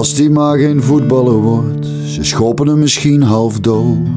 Als 0.00 0.14
die 0.14 0.30
maar 0.30 0.58
geen 0.58 0.82
voetballer 0.82 1.34
wordt, 1.34 1.86
ze 1.86 2.24
schoppen 2.24 2.66
hem 2.66 2.78
misschien 2.78 3.22
half 3.22 3.60
dood. 3.60 4.08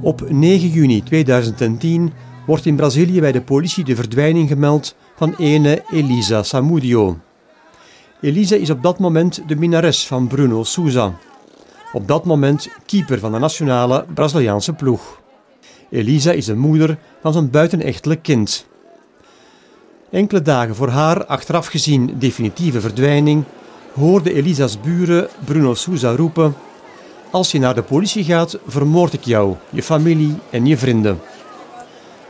Op 0.00 0.30
9 0.30 0.68
juni 0.68 1.02
2010 1.02 2.12
wordt 2.46 2.66
in 2.66 2.76
Brazilië 2.76 3.20
bij 3.20 3.32
de 3.32 3.42
politie 3.42 3.84
de 3.84 3.96
verdwijning 3.96 4.48
gemeld 4.48 4.94
van 5.16 5.34
ene 5.38 5.82
Elisa 5.90 6.42
Samudio. 6.42 7.18
Elisa 8.20 8.56
is 8.56 8.70
op 8.70 8.82
dat 8.82 8.98
moment 8.98 9.42
de 9.46 9.56
minnares 9.56 10.06
van 10.06 10.26
Bruno 10.26 10.64
Souza. 10.64 11.14
Op 11.92 12.08
dat 12.08 12.24
moment 12.24 12.68
keeper 12.86 13.18
van 13.18 13.32
de 13.32 13.38
nationale 13.38 14.04
Braziliaanse 14.14 14.72
ploeg. 14.72 15.20
Elisa 15.90 16.32
is 16.32 16.44
de 16.44 16.56
moeder 16.56 16.98
van 17.20 17.32
zijn 17.32 17.50
buitenechtelijk 17.50 18.22
kind. 18.22 18.66
Enkele 20.10 20.42
dagen 20.42 20.74
voor 20.74 20.88
haar 20.88 21.26
achteraf 21.26 21.66
gezien 21.66 22.14
definitieve 22.18 22.80
verdwijning 22.80 23.44
hoorde 23.94 24.34
Elisa's 24.34 24.80
buren 24.80 25.28
Bruno 25.44 25.74
Souza 25.74 26.10
roepen: 26.16 26.54
Als 27.30 27.50
je 27.52 27.58
naar 27.58 27.74
de 27.74 27.82
politie 27.82 28.24
gaat, 28.24 28.58
vermoord 28.66 29.12
ik 29.12 29.24
jou, 29.24 29.54
je 29.70 29.82
familie 29.82 30.38
en 30.50 30.66
je 30.66 30.76
vrienden. 30.78 31.20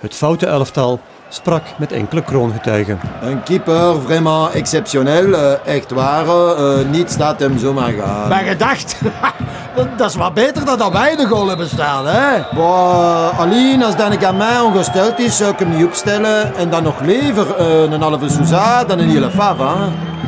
Het 0.01 0.15
foute 0.15 0.47
elftal 0.47 1.01
sprak 1.29 1.63
met 1.79 1.93
enkele 1.93 2.23
kroongetuigen. 2.23 3.01
Een 3.23 3.43
keeper, 3.43 4.01
vraiment 4.01 4.51
exceptionnel, 4.53 5.35
eh, 5.35 5.75
echt 5.75 5.91
waar. 5.91 6.27
eh, 6.27 6.89
niets 6.91 7.17
laat 7.19 7.41
hem 7.41 7.59
zomaar 7.59 7.93
gaan. 7.93 8.29
Bij 8.29 8.45
gedacht. 8.45 8.97
dat 9.97 10.11
is 10.11 10.17
wat 10.17 10.35
beter 10.35 10.65
dan 10.65 10.79
dat 10.79 10.93
wij 10.93 11.17
de 11.17 11.27
goal 11.27 11.49
hebben 11.49 11.69
staan, 11.69 12.07
hè? 12.07 12.43
Boah, 12.55 13.39
alleen 13.39 13.83
als 13.83 13.97
dan 13.97 14.13
een 14.13 14.21
gamin 14.21 14.63
ongesteld 14.63 15.19
is, 15.19 15.37
zou 15.37 15.53
ik 15.53 15.59
hem 15.59 15.77
niet 15.77 15.85
opstellen. 15.87 16.57
En 16.57 16.71
dan 16.71 16.83
nog 16.83 17.01
liever 17.01 17.57
eh, 17.57 17.81
een 17.83 18.03
halve 18.03 18.29
Souza 18.29 18.85
dan 18.85 18.99
een 18.99 19.09
hele 19.09 19.31
Fava. 19.31 19.75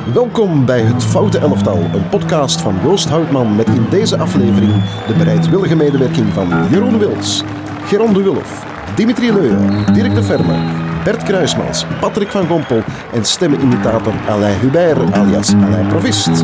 Welkom 0.02 0.66
bij 0.66 0.80
Het 0.80 1.04
Foute 1.04 1.38
Elftal, 1.38 1.78
een 1.78 2.08
podcast 2.08 2.60
van 2.60 2.74
Joost 2.82 3.08
Houtman 3.08 3.56
met 3.56 3.68
in 3.68 3.86
deze 3.90 4.18
aflevering 4.18 4.72
de 5.06 5.14
bereidwillige 5.14 5.76
medewerking 5.76 6.32
van 6.32 6.48
Jeroen 6.70 6.98
Wils, 6.98 7.42
Geron 7.84 8.12
de 8.12 8.22
Wulf, 8.22 8.66
Dimitri 8.94 9.32
Leuwen, 9.32 9.94
Dirk 9.94 10.14
de 10.14 10.22
Verme, 10.22 10.54
Bert 11.04 11.22
Kruismans, 11.22 11.86
Patrick 12.00 12.28
van 12.28 12.46
Gompel 12.46 12.82
en 13.12 13.24
stemmenimitator 13.24 14.12
Alain 14.28 14.58
Hubert 14.60 15.12
alias 15.12 15.54
Alain 15.54 15.86
Provist. 15.86 16.36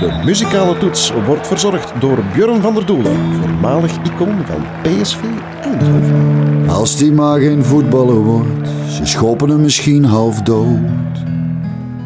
De 0.00 0.20
muzikale 0.24 0.78
toets 0.78 1.12
wordt 1.26 1.46
verzorgd 1.46 1.92
door 1.98 2.18
Björn 2.32 2.60
van 2.60 2.74
der 2.74 2.86
Doelen, 2.86 3.16
voormalig 3.40 3.92
icoon 4.02 4.38
van 4.46 4.64
PSV 4.82 5.20
Eindhoven. 5.62 6.68
Als 6.68 6.96
die 6.96 7.12
maar 7.12 7.38
geen 7.38 7.64
voetballer 7.64 8.22
wordt, 8.22 8.68
ze 8.90 9.06
schoppen 9.06 9.48
hem 9.48 9.60
misschien 9.60 10.04
half 10.04 10.42
dood. 10.42 10.78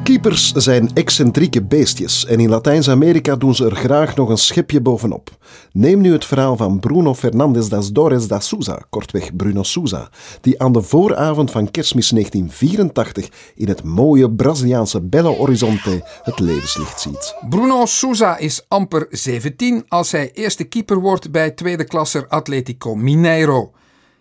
Keepers 0.05 0.53
zijn 0.53 0.91
excentrieke 0.95 1.63
beestjes 1.63 2.27
en 2.27 2.41
in 2.41 2.49
Latijns-Amerika 2.49 3.37
doen 3.37 3.55
ze 3.55 3.65
er 3.65 3.77
graag 3.77 4.17
nog 4.17 4.29
een 4.29 4.39
schepje 4.39 4.81
bovenop. 4.81 5.31
Neem 5.73 6.01
nu 6.01 6.13
het 6.13 6.25
verhaal 6.25 6.57
van 6.57 6.81
Bruno 6.81 7.15
Fernandes 7.15 7.69
das 7.69 7.93
Dores 7.93 8.29
da 8.29 8.41
Souza, 8.41 8.87
kortweg 8.91 9.37
Bruno 9.37 9.63
Souza, 9.63 10.09
die 10.41 10.63
aan 10.63 10.73
de 10.73 10.83
vooravond 10.83 11.51
van 11.51 11.71
kerstmis 11.71 12.09
1984 12.09 13.29
in 13.55 13.69
het 13.69 13.83
mooie 13.83 14.31
Braziliaanse 14.31 15.01
Belo 15.01 15.35
Horizonte 15.37 16.03
het 16.23 16.39
levenslicht 16.39 17.01
ziet. 17.01 17.35
Bruno 17.49 17.87
Souza 17.87 18.37
is 18.37 18.65
amper 18.69 19.07
17 19.11 19.85
als 19.89 20.13
hij 20.13 20.31
eerste 20.33 20.65
keeper 20.65 21.01
wordt 21.01 21.31
bij 21.31 21.51
tweede 21.51 21.85
klasser 21.85 22.29
Atletico 22.29 22.95
Mineiro. 22.95 23.73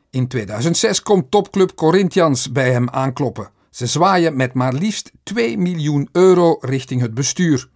In 0.09 0.27
2006 0.27 1.01
komt 1.01 1.31
topclub 1.31 1.75
Corinthians 1.75 2.51
bij 2.51 2.71
hem 2.71 2.89
aankloppen. 2.89 3.49
Ze 3.73 3.85
zwaaien 3.85 4.35
met 4.35 4.53
maar 4.53 4.73
liefst 4.73 5.11
2 5.23 5.57
miljoen 5.57 6.09
euro 6.11 6.57
richting 6.61 7.01
het 7.01 7.13
bestuur. 7.13 7.69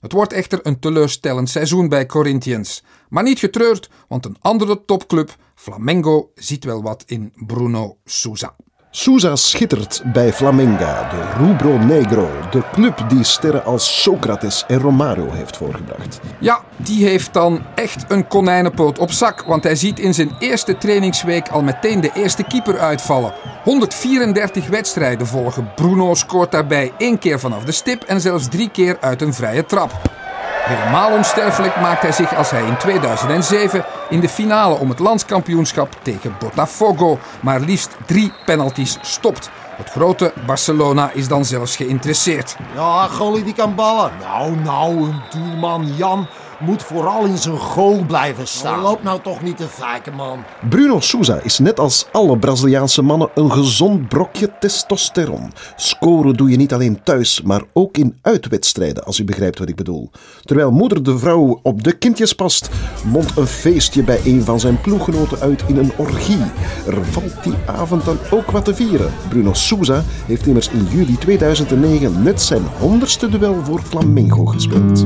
Het 0.00 0.12
wordt 0.12 0.32
echter 0.32 0.58
een 0.62 0.78
teleurstellend 0.78 1.50
seizoen 1.50 1.88
bij 1.88 2.06
Corinthians. 2.06 2.84
Maar 3.08 3.22
niet 3.22 3.38
getreurd, 3.38 3.90
want 4.08 4.24
een 4.24 4.36
andere 4.40 4.84
topclub, 4.84 5.36
Flamengo, 5.54 6.30
ziet 6.34 6.64
wel 6.64 6.82
wat 6.82 7.02
in 7.06 7.32
Bruno 7.46 7.98
Souza. 8.04 8.56
Souza 8.94 9.36
schittert 9.36 10.02
bij 10.04 10.32
Flamenga, 10.32 11.08
de 11.10 11.44
Rubro 11.44 11.78
Negro, 11.78 12.30
de 12.50 12.62
club 12.72 13.04
die 13.08 13.24
sterren 13.24 13.64
als 13.64 14.02
Socrates 14.02 14.64
en 14.68 14.78
Romario 14.78 15.30
heeft 15.30 15.56
voorgebracht. 15.56 16.20
Ja, 16.38 16.60
die 16.76 17.04
heeft 17.04 17.32
dan 17.32 17.62
echt 17.74 18.04
een 18.08 18.28
konijnenpoot 18.28 18.98
op 18.98 19.10
zak, 19.10 19.42
want 19.42 19.62
hij 19.62 19.76
ziet 19.76 19.98
in 19.98 20.14
zijn 20.14 20.30
eerste 20.38 20.78
trainingsweek 20.78 21.48
al 21.48 21.62
meteen 21.62 22.00
de 22.00 22.10
eerste 22.14 22.42
keeper 22.42 22.78
uitvallen. 22.78 23.32
134 23.64 24.68
wedstrijden 24.68 25.26
volgen. 25.26 25.70
Bruno 25.74 26.14
scoort 26.14 26.50
daarbij 26.50 26.92
één 26.98 27.18
keer 27.18 27.40
vanaf 27.40 27.64
de 27.64 27.72
stip 27.72 28.02
en 28.02 28.20
zelfs 28.20 28.48
drie 28.48 28.70
keer 28.70 28.96
uit 29.00 29.22
een 29.22 29.34
vrije 29.34 29.64
trap. 29.64 30.21
Helemaal 30.64 31.12
onsterfelijk 31.12 31.80
maakt 31.80 32.02
hij 32.02 32.12
zich 32.12 32.36
als 32.36 32.50
hij 32.50 32.62
in 32.62 32.76
2007 32.76 33.84
in 34.08 34.20
de 34.20 34.28
finale 34.28 34.74
om 34.74 34.88
het 34.88 34.98
landskampioenschap 34.98 35.96
tegen 36.02 36.36
Botafogo 36.38 37.18
maar 37.40 37.60
liefst 37.60 37.96
drie 38.06 38.32
penalties 38.44 38.98
stopt. 39.00 39.50
Het 39.76 39.90
grote 39.90 40.32
Barcelona 40.46 41.10
is 41.12 41.28
dan 41.28 41.44
zelfs 41.44 41.76
geïnteresseerd. 41.76 42.56
Ja, 42.74 43.06
goalie 43.06 43.44
die 43.44 43.54
kan 43.54 43.74
ballen. 43.74 44.10
Nou, 44.20 44.56
nou, 44.56 44.96
een 44.96 45.22
doelman 45.30 45.96
Jan 45.96 46.26
moet 46.64 46.82
vooral 46.82 47.24
in 47.24 47.38
zijn 47.38 47.58
goal 47.58 48.04
blijven 48.06 48.46
staan. 48.46 48.80
Loop 48.80 49.02
nou 49.02 49.20
toch 49.22 49.42
niet 49.42 49.56
te 49.56 49.68
vaken, 49.68 50.14
man. 50.14 50.44
Bruno 50.68 51.00
Souza 51.00 51.40
is 51.42 51.58
net 51.58 51.80
als 51.80 52.06
alle 52.12 52.38
Braziliaanse 52.38 53.02
mannen 53.02 53.30
een 53.34 53.52
gezond 53.52 54.08
brokje 54.08 54.52
testosteron. 54.60 55.52
Scoren 55.76 56.36
doe 56.36 56.50
je 56.50 56.56
niet 56.56 56.72
alleen 56.72 57.02
thuis, 57.02 57.42
maar 57.42 57.62
ook 57.72 57.96
in 57.96 58.18
uitwedstrijden, 58.22 59.04
als 59.04 59.18
u 59.18 59.24
begrijpt 59.24 59.58
wat 59.58 59.68
ik 59.68 59.76
bedoel. 59.76 60.10
Terwijl 60.44 60.70
moeder 60.70 61.02
de 61.02 61.18
vrouw 61.18 61.60
op 61.62 61.82
de 61.82 61.92
kindjes 61.92 62.32
past, 62.32 62.70
mondt 63.04 63.36
een 63.36 63.46
feestje 63.46 64.02
bij 64.02 64.20
een 64.24 64.44
van 64.44 64.60
zijn 64.60 64.80
ploeggenoten 64.80 65.38
uit 65.38 65.62
in 65.66 65.76
een 65.76 65.92
orgie. 65.96 66.42
Er 66.86 67.04
valt 67.04 67.44
die 67.44 67.54
avond 67.66 68.04
dan 68.04 68.18
ook 68.30 68.50
wat 68.50 68.64
te 68.64 68.74
vieren. 68.74 69.12
Bruno 69.28 69.52
Souza 69.52 70.02
heeft 70.26 70.46
immers 70.46 70.68
in 70.68 70.86
juli 70.90 71.18
2009 71.18 72.22
net 72.22 72.42
zijn 72.42 72.62
honderdste 72.78 73.28
duel 73.28 73.64
voor 73.64 73.80
Flamengo 73.80 74.44
gespeeld. 74.44 75.04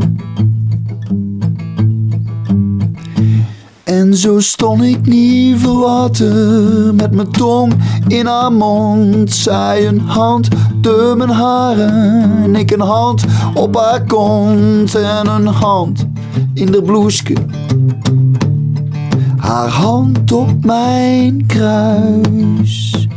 En 4.07 4.17
zo 4.17 4.41
stond 4.41 4.83
ik 4.83 5.07
niet 5.07 5.59
verwaten 5.59 6.97
met 6.97 7.15
mijn 7.15 7.31
tong 7.31 7.73
in 8.07 8.27
haar 8.27 8.53
mond. 8.53 9.33
Zij 9.33 9.87
een 9.87 10.01
hand 10.01 10.49
door 10.81 11.17
mijn 11.17 11.31
haren 11.31 12.43
en 12.43 12.57
ik 12.57 12.71
een 12.71 12.81
hand 12.81 13.25
op 13.55 13.77
haar 13.77 14.05
kont 14.05 14.95
en 14.95 15.27
een 15.27 15.47
hand 15.47 16.07
in 16.55 16.67
de 16.67 16.83
bloeske. 16.83 17.35
Haar 19.37 19.69
hand 19.69 20.33
op 20.33 20.65
mijn 20.65 21.47
kruis. 21.47 23.09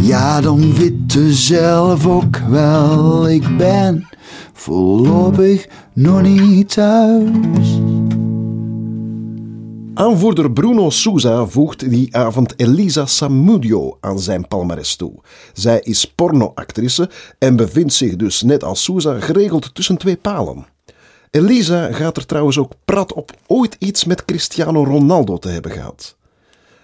Ja, 0.00 0.40
dan 0.40 0.74
witte 0.74 1.32
zelf 1.32 2.06
ook 2.06 2.36
wel, 2.48 3.28
ik 3.28 3.56
ben 3.56 4.06
voorlopig 4.52 5.68
nog 5.92 6.22
niet 6.22 6.72
thuis. 6.72 7.81
Aanvoerder 9.94 10.52
Bruno 10.52 10.90
Souza 10.90 11.46
voegt 11.46 11.90
die 11.90 12.16
avond 12.16 12.60
Elisa 12.60 13.06
Samudio 13.06 13.98
aan 14.00 14.18
zijn 14.18 14.48
palmares 14.48 14.96
toe. 14.96 15.20
Zij 15.52 15.80
is 15.80 16.04
pornoactrice 16.04 17.10
en 17.38 17.56
bevindt 17.56 17.92
zich 17.92 18.16
dus 18.16 18.42
net 18.42 18.64
als 18.64 18.82
Souza 18.82 19.20
geregeld 19.20 19.74
tussen 19.74 19.96
twee 19.96 20.16
palen. 20.16 20.66
Elisa 21.30 21.92
gaat 21.92 22.16
er 22.16 22.26
trouwens 22.26 22.58
ook 22.58 22.72
prat 22.84 23.12
op 23.12 23.30
ooit 23.46 23.76
iets 23.78 24.04
met 24.04 24.24
Cristiano 24.24 24.84
Ronaldo 24.84 25.38
te 25.38 25.48
hebben 25.48 25.70
gehad. 25.70 26.16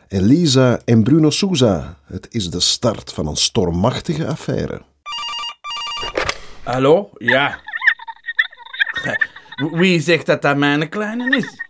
Elisa 0.08 0.80
en 0.84 1.02
Bruno 1.02 1.30
Souza, 1.30 1.96
het 2.04 2.26
is 2.30 2.50
de 2.50 2.60
start 2.60 3.12
van 3.12 3.26
een 3.26 3.36
stormachtige 3.36 4.26
affaire. 4.26 4.82
Hallo? 6.62 7.10
Ja. 7.18 7.60
Wie 9.80 10.00
zegt 10.00 10.26
dat 10.26 10.42
dat 10.42 10.56
mijn 10.56 10.88
kleine 10.88 11.36
is? 11.36 11.66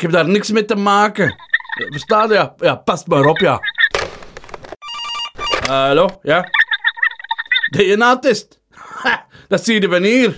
Ik 0.00 0.06
heb 0.06 0.14
daar 0.14 0.28
niks 0.28 0.50
mee 0.50 0.64
te 0.64 0.76
maken. 0.76 1.34
Verstaat 1.90 2.28
je? 2.28 2.34
Ja, 2.34 2.54
ja 2.58 2.76
past 2.76 3.06
maar 3.06 3.24
op, 3.24 3.38
ja. 3.38 3.60
Hallo? 5.68 6.08
Ja? 6.22 6.48
DNA-test? 7.70 8.60
Dat 9.48 9.64
zie 9.64 9.80
je 9.80 9.88
van 9.88 10.02
hier. 10.02 10.34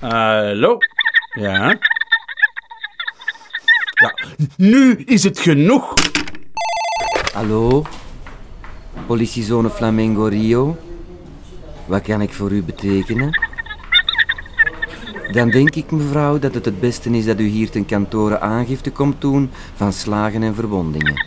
Hallo? 0.00 0.76
Ja? 1.32 1.78
Ja, 3.90 4.14
nu 4.56 4.96
is 4.96 5.24
het 5.24 5.38
genoeg. 5.38 5.94
Hallo? 7.32 7.86
Politiezone 9.06 9.70
Flamengo 9.70 10.24
Rio? 10.24 10.76
Wat 11.86 12.02
kan 12.02 12.20
ik 12.20 12.32
voor 12.32 12.50
u 12.50 12.62
betekenen? 12.62 13.47
Dan 15.32 15.50
denk 15.50 15.74
ik, 15.74 15.90
mevrouw, 15.90 16.38
dat 16.38 16.54
het 16.54 16.64
het 16.64 16.80
beste 16.80 17.10
is 17.10 17.24
dat 17.24 17.40
u 17.40 17.46
hier 17.46 17.70
ten 17.70 17.86
kantore 17.86 18.40
aangifte 18.40 18.90
komt 18.90 19.20
doen 19.20 19.50
van 19.74 19.92
slagen 19.92 20.42
en 20.42 20.54
verwondingen. 20.54 21.24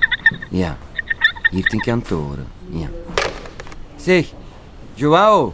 Ja, 0.50 0.78
hier 1.52 1.64
ten 1.64 1.80
kantore, 1.80 2.42
ja. 2.70 2.88
Zeg, 3.96 4.26
Joao, 4.94 5.54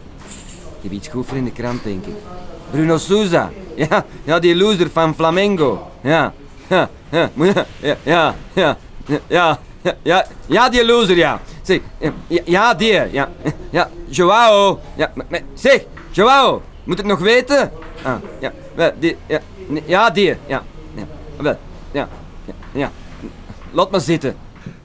Ik 0.76 0.82
heb 0.82 0.92
iets 0.92 1.08
goed 1.08 1.32
in 1.32 1.44
de 1.44 1.52
krant, 1.52 1.84
denk 1.84 2.06
ik. 2.06 2.14
Bruno 2.70 2.98
Souza. 2.98 3.50
Ja, 3.90 4.04
ja 4.24 4.38
die 4.38 4.56
loser 4.56 4.90
van 4.90 5.14
Flamengo. 5.14 5.90
Ja, 6.02 6.32
ja, 6.68 6.90
ja, 7.10 7.30
ja, 8.02 8.34
ja, 8.52 8.76
ja, 9.26 9.58
ja, 10.02 10.26
ja, 10.46 10.68
die 10.68 10.84
loser, 10.86 11.16
ja. 11.16 11.40
Zeg, 11.62 11.80
ja, 12.44 12.74
die, 12.74 12.92
ja, 13.12 13.28
ja, 13.70 13.90
Joao. 14.08 14.80
Ja, 14.96 15.12
zeg, 15.54 15.84
Joao, 16.10 16.62
moet 16.84 16.98
ik 16.98 17.04
nog 17.04 17.18
weten? 17.18 17.70
Ah, 18.02 18.16
ja, 18.40 18.52
wel, 18.74 18.92
die, 18.98 19.16
ja, 19.26 19.40
nee, 19.66 19.82
ja, 19.86 20.10
die, 20.10 20.24
ja, 20.24 20.64
ja, 20.94 21.06
wel, 21.36 21.56
ja, 21.92 22.08
ja, 22.44 22.54
ja. 22.72 22.92
Laat 23.70 23.90
maar 23.90 24.00
zitten. 24.00 24.36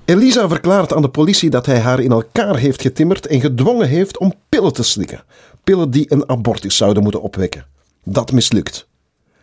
Elisa 0.05 0.47
verklaart 0.47 0.93
aan 0.93 1.01
de 1.01 1.09
politie 1.09 1.49
dat 1.49 1.65
hij 1.65 1.79
haar 1.79 1.99
in 1.99 2.11
elkaar 2.11 2.57
heeft 2.57 2.81
getimmerd 2.81 3.27
en 3.27 3.41
gedwongen 3.41 3.87
heeft 3.87 4.17
om 4.17 4.33
pillen 4.49 4.73
te 4.73 4.83
slikken. 4.83 5.23
Pillen 5.63 5.91
die 5.91 6.11
een 6.11 6.29
abortus 6.29 6.77
zouden 6.77 7.03
moeten 7.03 7.21
opwekken. 7.21 7.65
Dat 8.03 8.31
mislukt. 8.31 8.87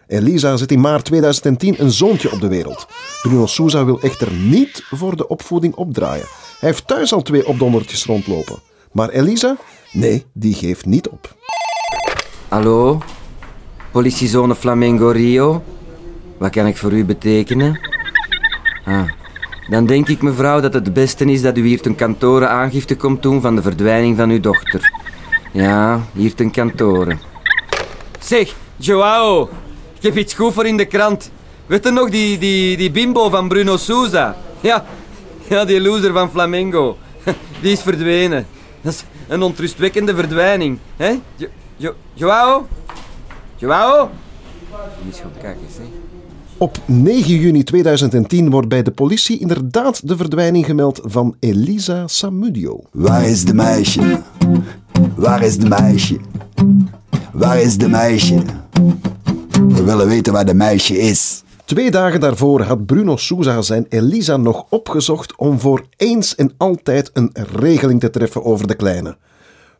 Elisa 0.06 0.56
zet 0.56 0.72
in 0.72 0.80
maart 0.80 1.04
2010 1.04 1.74
een 1.78 1.90
zoontje 1.90 2.32
op 2.32 2.40
de 2.40 2.48
wereld. 2.48 2.86
Bruno 3.22 3.46
Souza 3.46 3.84
wil 3.84 4.00
echter 4.00 4.32
niet 4.32 4.84
voor 4.90 5.16
de 5.16 5.28
opvoeding 5.28 5.74
opdraaien. 5.74 6.26
Hij 6.58 6.68
heeft 6.68 6.86
thuis 6.86 7.12
al 7.12 7.22
twee 7.22 7.46
opdondertjes 7.46 8.04
rondlopen. 8.04 8.58
Maar 8.92 9.08
Elisa? 9.08 9.56
Nee, 9.92 10.24
die 10.32 10.54
geeft 10.54 10.86
niet 10.86 11.08
op. 11.08 11.36
Hallo? 12.48 13.02
Politiezone 13.92 14.54
Flamengo 14.54 15.10
Rio? 15.10 15.62
Wat 16.38 16.50
kan 16.50 16.66
ik 16.66 16.76
voor 16.76 16.92
u 16.92 17.04
betekenen? 17.04 17.80
Ah, 18.84 19.08
dan 19.68 19.86
denk 19.86 20.08
ik 20.08 20.22
mevrouw 20.22 20.60
dat 20.60 20.74
het 20.74 20.92
beste 20.92 21.24
is 21.24 21.42
dat 21.42 21.56
u 21.56 21.66
hier 21.66 21.80
ten 21.80 21.94
kantore 21.94 22.46
aangifte 22.46 22.96
komt 22.96 23.22
doen 23.22 23.40
van 23.40 23.56
de 23.56 23.62
verdwijning 23.62 24.16
van 24.16 24.30
uw 24.30 24.40
dochter. 24.40 24.92
Ja, 25.52 26.00
hier 26.12 26.34
ten 26.34 26.50
kantore. 26.50 27.16
Zeg, 28.20 28.54
Joao, 28.76 29.48
ik 29.96 30.02
heb 30.02 30.16
iets 30.16 30.34
goed 30.34 30.52
voor 30.52 30.66
in 30.66 30.76
de 30.76 30.84
krant. 30.84 31.30
Weet 31.66 31.84
je 31.84 31.90
nog 31.90 32.10
die, 32.10 32.38
die, 32.38 32.76
die 32.76 32.90
bimbo 32.90 33.30
van 33.30 33.48
Bruno 33.48 33.76
Souza? 33.76 34.36
Ja, 34.60 34.84
ja, 35.48 35.64
die 35.64 35.80
loser 35.80 36.12
van 36.12 36.30
Flamengo. 36.30 36.96
Die 37.62 37.72
is 37.72 37.80
verdwenen. 37.82 38.46
Dat 38.80 38.92
is 38.92 39.04
een 39.28 39.42
ontrustwekkende 39.42 40.14
verdwijning. 40.14 40.78
hè? 40.96 41.18
Jo, 41.76 41.94
Joao? 42.14 42.66
Joao? 43.60 44.10
Je 44.98 45.04
moet 45.04 45.16
gewoon 45.16 45.32
kijken, 45.40 45.62
zeg. 45.76 45.86
Op 46.58 46.78
9 46.86 47.34
juni 47.34 47.62
2010 47.62 48.50
wordt 48.50 48.68
bij 48.68 48.82
de 48.82 48.90
politie 48.90 49.38
inderdaad 49.38 50.08
de 50.08 50.16
verdwijning 50.16 50.66
gemeld 50.66 51.00
van 51.02 51.36
Elisa 51.40 52.06
Samudio. 52.06 52.80
Waar 52.92 53.24
is 53.24 53.44
de 53.44 53.54
meisje? 53.54 54.20
Waar 55.16 55.42
is 55.42 55.58
de 55.58 55.68
meisje? 55.68 56.18
Waar 57.32 57.60
is 57.60 57.78
de 57.78 57.88
meisje? 57.88 58.42
We 59.68 59.84
willen 59.84 60.08
weten 60.08 60.32
waar 60.32 60.46
de 60.46 60.54
meisje 60.54 60.98
is. 60.98 61.42
Twee 61.64 61.90
dagen 61.90 62.20
daarvoor 62.20 62.62
had 62.62 62.86
Bruno 62.86 63.16
Souza 63.16 63.62
zijn 63.62 63.86
Elisa 63.88 64.36
nog 64.36 64.66
opgezocht 64.68 65.36
om 65.36 65.60
voor 65.60 65.84
eens 65.96 66.34
en 66.34 66.52
altijd 66.56 67.10
een 67.12 67.30
regeling 67.34 68.00
te 68.00 68.10
treffen 68.10 68.44
over 68.44 68.66
de 68.66 68.74
kleine. 68.74 69.16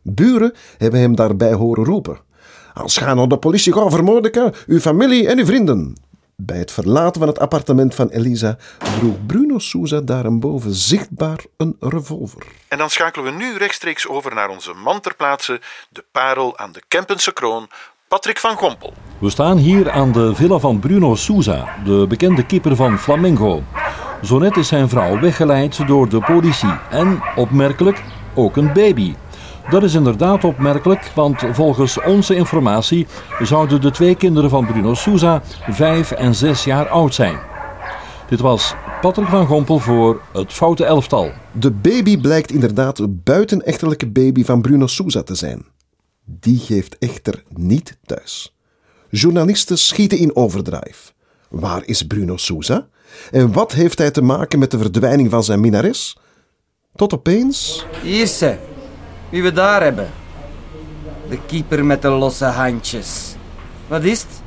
Buren 0.01 0.53
hebben 0.77 0.99
hem 0.99 1.15
daarbij 1.15 1.53
horen 1.53 1.85
roepen. 1.85 2.29
Als 2.73 2.97
ga 2.97 3.13
naar 3.13 3.27
de 3.27 3.37
politie 3.37 3.73
gaan 3.73 3.89
vermoorden, 3.89 4.53
uw 4.67 4.79
familie 4.79 5.27
en 5.27 5.37
uw 5.37 5.45
vrienden. 5.45 5.95
Bij 6.35 6.57
het 6.57 6.71
verlaten 6.71 7.19
van 7.19 7.29
het 7.29 7.39
appartement 7.39 7.95
van 7.95 8.09
Elisa 8.09 8.57
droeg 8.99 9.25
Bruno 9.25 9.59
Souza 9.59 10.01
daarboven 10.01 10.73
zichtbaar 10.73 11.37
een 11.57 11.75
revolver. 11.79 12.43
En 12.67 12.77
dan 12.77 12.89
schakelen 12.89 13.25
we 13.25 13.43
nu 13.43 13.57
rechtstreeks 13.57 14.07
over 14.07 14.35
naar 14.35 14.49
onze 14.49 14.73
man 14.73 14.99
ter 14.99 15.15
plaatse, 15.15 15.61
de 15.89 16.03
parel 16.11 16.57
aan 16.57 16.71
de 16.71 16.81
Kempense 16.87 17.33
kroon, 17.33 17.67
Patrick 18.07 18.37
van 18.37 18.55
Gompel. 18.55 18.93
We 19.19 19.29
staan 19.29 19.57
hier 19.57 19.91
aan 19.91 20.11
de 20.11 20.35
villa 20.35 20.57
van 20.57 20.79
Bruno 20.79 21.15
Souza, 21.15 21.75
de 21.85 22.05
bekende 22.09 22.45
keeper 22.45 22.75
van 22.75 22.99
Flamengo. 22.99 23.63
Zo 24.23 24.37
net 24.39 24.57
is 24.57 24.67
zijn 24.67 24.89
vrouw 24.89 25.19
weggeleid 25.19 25.87
door 25.87 26.09
de 26.09 26.19
politie 26.19 26.79
en, 26.89 27.21
opmerkelijk, 27.35 28.03
ook 28.35 28.57
een 28.57 28.73
baby. 28.73 29.15
Dat 29.69 29.83
is 29.83 29.93
inderdaad 29.93 30.43
opmerkelijk, 30.43 31.11
want 31.15 31.43
volgens 31.51 32.01
onze 32.01 32.35
informatie 32.35 33.07
zouden 33.41 33.81
de 33.81 33.91
twee 33.91 34.15
kinderen 34.15 34.49
van 34.49 34.65
Bruno 34.65 34.93
Souza 34.93 35.41
vijf 35.69 36.11
en 36.11 36.35
zes 36.35 36.63
jaar 36.63 36.87
oud 36.87 37.13
zijn. 37.13 37.39
Dit 38.29 38.39
was 38.39 38.75
Patrick 39.01 39.27
van 39.27 39.45
Gompel 39.45 39.79
voor 39.79 40.21
het 40.33 40.53
Foute 40.53 40.85
Elftal. 40.85 41.31
De 41.51 41.71
baby 41.71 42.17
blijkt 42.17 42.51
inderdaad 42.51 42.99
een 42.99 43.21
buitenechtelijke 43.23 44.07
baby 44.07 44.43
van 44.43 44.61
Bruno 44.61 44.87
Souza 44.87 45.23
te 45.23 45.35
zijn. 45.35 45.65
Die 46.25 46.59
geeft 46.59 46.97
echter 46.97 47.43
niet 47.49 47.97
thuis. 48.05 48.55
Journalisten 49.09 49.77
schieten 49.77 50.17
in 50.17 50.35
overdrive. 50.35 51.11
Waar 51.49 51.81
is 51.85 52.07
Bruno 52.07 52.37
Souza? 52.37 52.87
En 53.31 53.51
wat 53.51 53.71
heeft 53.71 53.97
hij 53.97 54.11
te 54.11 54.21
maken 54.21 54.59
met 54.59 54.71
de 54.71 54.77
verdwijning 54.77 55.29
van 55.29 55.43
zijn 55.43 55.59
minares? 55.59 56.17
Tot 56.95 57.13
opeens. 57.13 57.85
Hier 58.01 58.27
ze. 58.27 58.57
Wie 59.31 59.43
we 59.43 59.51
daar 59.51 59.83
hebben. 59.83 60.09
De 61.29 61.37
keeper 61.45 61.85
met 61.85 62.01
de 62.01 62.09
losse 62.09 62.45
handjes. 62.45 63.35
Wat 63.87 64.03
is 64.03 64.21
het? 64.21 64.41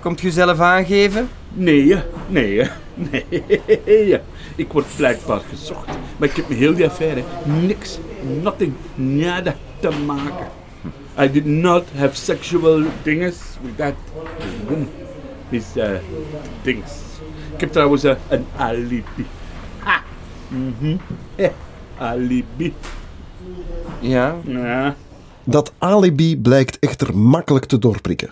Komt 0.00 0.22
u 0.22 0.30
zelf 0.30 0.60
aangeven? 0.60 1.28
Nee, 1.52 1.96
nee, 2.28 2.70
nee. 2.94 4.20
Ik 4.56 4.72
word 4.72 4.86
blijkbaar 4.96 5.40
gezocht. 5.48 5.86
Maar 6.16 6.28
ik 6.28 6.36
heb 6.36 6.48
heel 6.48 6.74
die 6.74 6.86
affaire 6.86 7.22
niks, 7.44 7.98
nothing, 8.42 8.72
nada 8.94 9.54
te 9.80 9.90
maken. 10.06 10.46
I 11.18 11.30
did 11.30 11.44
not 11.44 11.84
have 11.96 12.14
sexual 12.14 12.82
dinges 13.02 13.36
with 13.62 13.76
that 13.76 13.94
woman. 14.68 14.88
These 15.50 15.76
uh, 15.76 15.98
things. 16.62 16.90
Ik 17.54 17.60
heb 17.60 17.72
trouwens 17.72 18.04
eh, 18.04 18.14
een 18.28 18.46
alibi. 18.56 19.26
Ha! 19.78 20.02
Mhm. 20.48 20.96
Eh, 21.34 21.50
alibi. 21.98 22.74
Ja. 24.08 24.36
Ja. 24.44 24.96
Dat 25.44 25.72
alibi 25.78 26.40
blijkt 26.40 26.78
echter 26.78 27.16
makkelijk 27.18 27.64
te 27.64 27.78
doorprikken. 27.78 28.30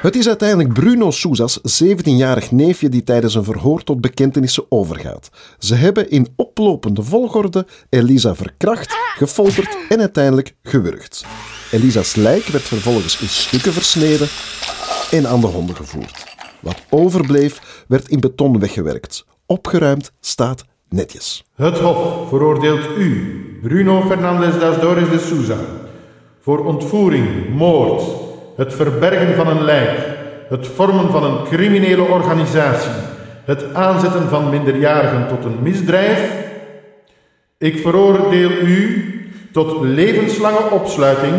Het 0.00 0.16
is 0.16 0.28
uiteindelijk 0.28 0.72
Bruno 0.72 1.10
Souza's 1.10 1.60
17-jarig 1.82 2.50
neefje 2.50 2.88
die 2.88 3.02
tijdens 3.02 3.34
een 3.34 3.44
verhoor 3.44 3.82
tot 3.82 4.00
bekentenissen 4.00 4.64
overgaat. 4.68 5.30
Ze 5.58 5.74
hebben 5.74 6.10
in 6.10 6.28
oplopende 6.36 7.02
volgorde 7.02 7.66
Elisa 7.88 8.34
verkracht, 8.34 8.96
gefolterd 9.16 9.76
en 9.88 10.00
uiteindelijk 10.00 10.54
gewurgd. 10.62 11.24
Elisa's 11.70 12.14
lijk 12.14 12.46
werd 12.46 12.64
vervolgens 12.64 13.20
in 13.20 13.28
stukken 13.28 13.72
versneden 13.72 14.28
en 15.10 15.26
aan 15.26 15.40
de 15.40 15.46
honden 15.46 15.76
gevoerd. 15.76 16.24
Wat 16.60 16.82
overbleef 16.90 17.84
werd 17.88 18.08
in 18.08 18.20
beton 18.20 18.58
weggewerkt. 18.58 19.24
Opgeruimd 19.46 20.12
staat 20.20 20.64
netjes. 20.88 21.44
Het 21.54 21.78
Hof 21.78 22.28
veroordeelt 22.28 22.96
u, 22.98 23.45
Bruno 23.66 24.02
Fernandez 24.02 24.60
das 24.60 24.80
Dores 24.80 25.10
de 25.10 25.18
Souza, 25.18 25.56
voor 26.40 26.64
ontvoering, 26.64 27.26
moord, 27.56 28.02
het 28.56 28.74
verbergen 28.74 29.34
van 29.34 29.48
een 29.48 29.64
lijk, 29.64 29.98
het 30.48 30.66
vormen 30.66 31.10
van 31.10 31.24
een 31.24 31.44
criminele 31.44 32.02
organisatie, 32.02 32.90
het 33.44 33.74
aanzetten 33.74 34.28
van 34.28 34.50
minderjarigen 34.50 35.26
tot 35.28 35.44
een 35.44 35.62
misdrijf. 35.62 36.30
Ik 37.58 37.78
veroordeel 37.78 38.50
u 38.50 39.04
tot 39.52 39.80
levenslange 39.80 40.70
opsluiting 40.70 41.34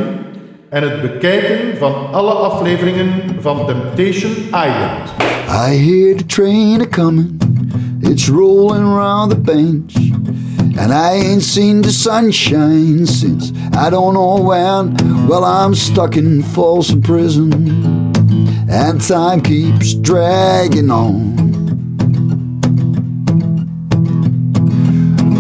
en 0.70 0.84
het 0.84 1.02
bekijken 1.02 1.78
van 1.78 1.94
alle 2.12 2.34
afleveringen 2.34 3.10
van 3.40 3.66
Temptation 3.66 4.32
Island. 4.48 5.14
I 5.50 5.76
hear 5.76 6.16
the 6.16 6.26
train 6.26 6.82
a 6.82 6.88
coming, 6.88 7.42
it's 8.00 8.28
rolling 8.28 8.84
round 8.84 9.30
the 9.30 9.40
bench. 9.40 10.17
And 10.80 10.94
I 10.94 11.14
ain't 11.14 11.42
seen 11.42 11.82
the 11.82 11.92
sunshine 11.92 13.06
since 13.06 13.52
I 13.74 13.90
don't 13.90 14.14
know 14.14 14.42
when. 14.42 15.28
Well, 15.28 15.44
I'm 15.44 15.74
stuck 15.74 16.16
in 16.16 16.44
Folsom 16.44 17.02
Prison, 17.02 17.52
and 18.70 19.02
time 19.02 19.42
keeps 19.42 19.96
dragging 19.96 20.92
on. 20.92 21.36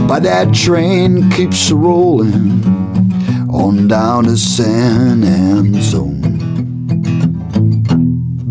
But 0.08 0.24
that 0.24 0.54
train 0.54 1.30
keeps 1.32 1.72
rolling 1.72 2.64
on 3.50 3.88
down 3.88 4.24
to 4.24 4.38
San 4.38 5.24
Antonio. 5.24 6.17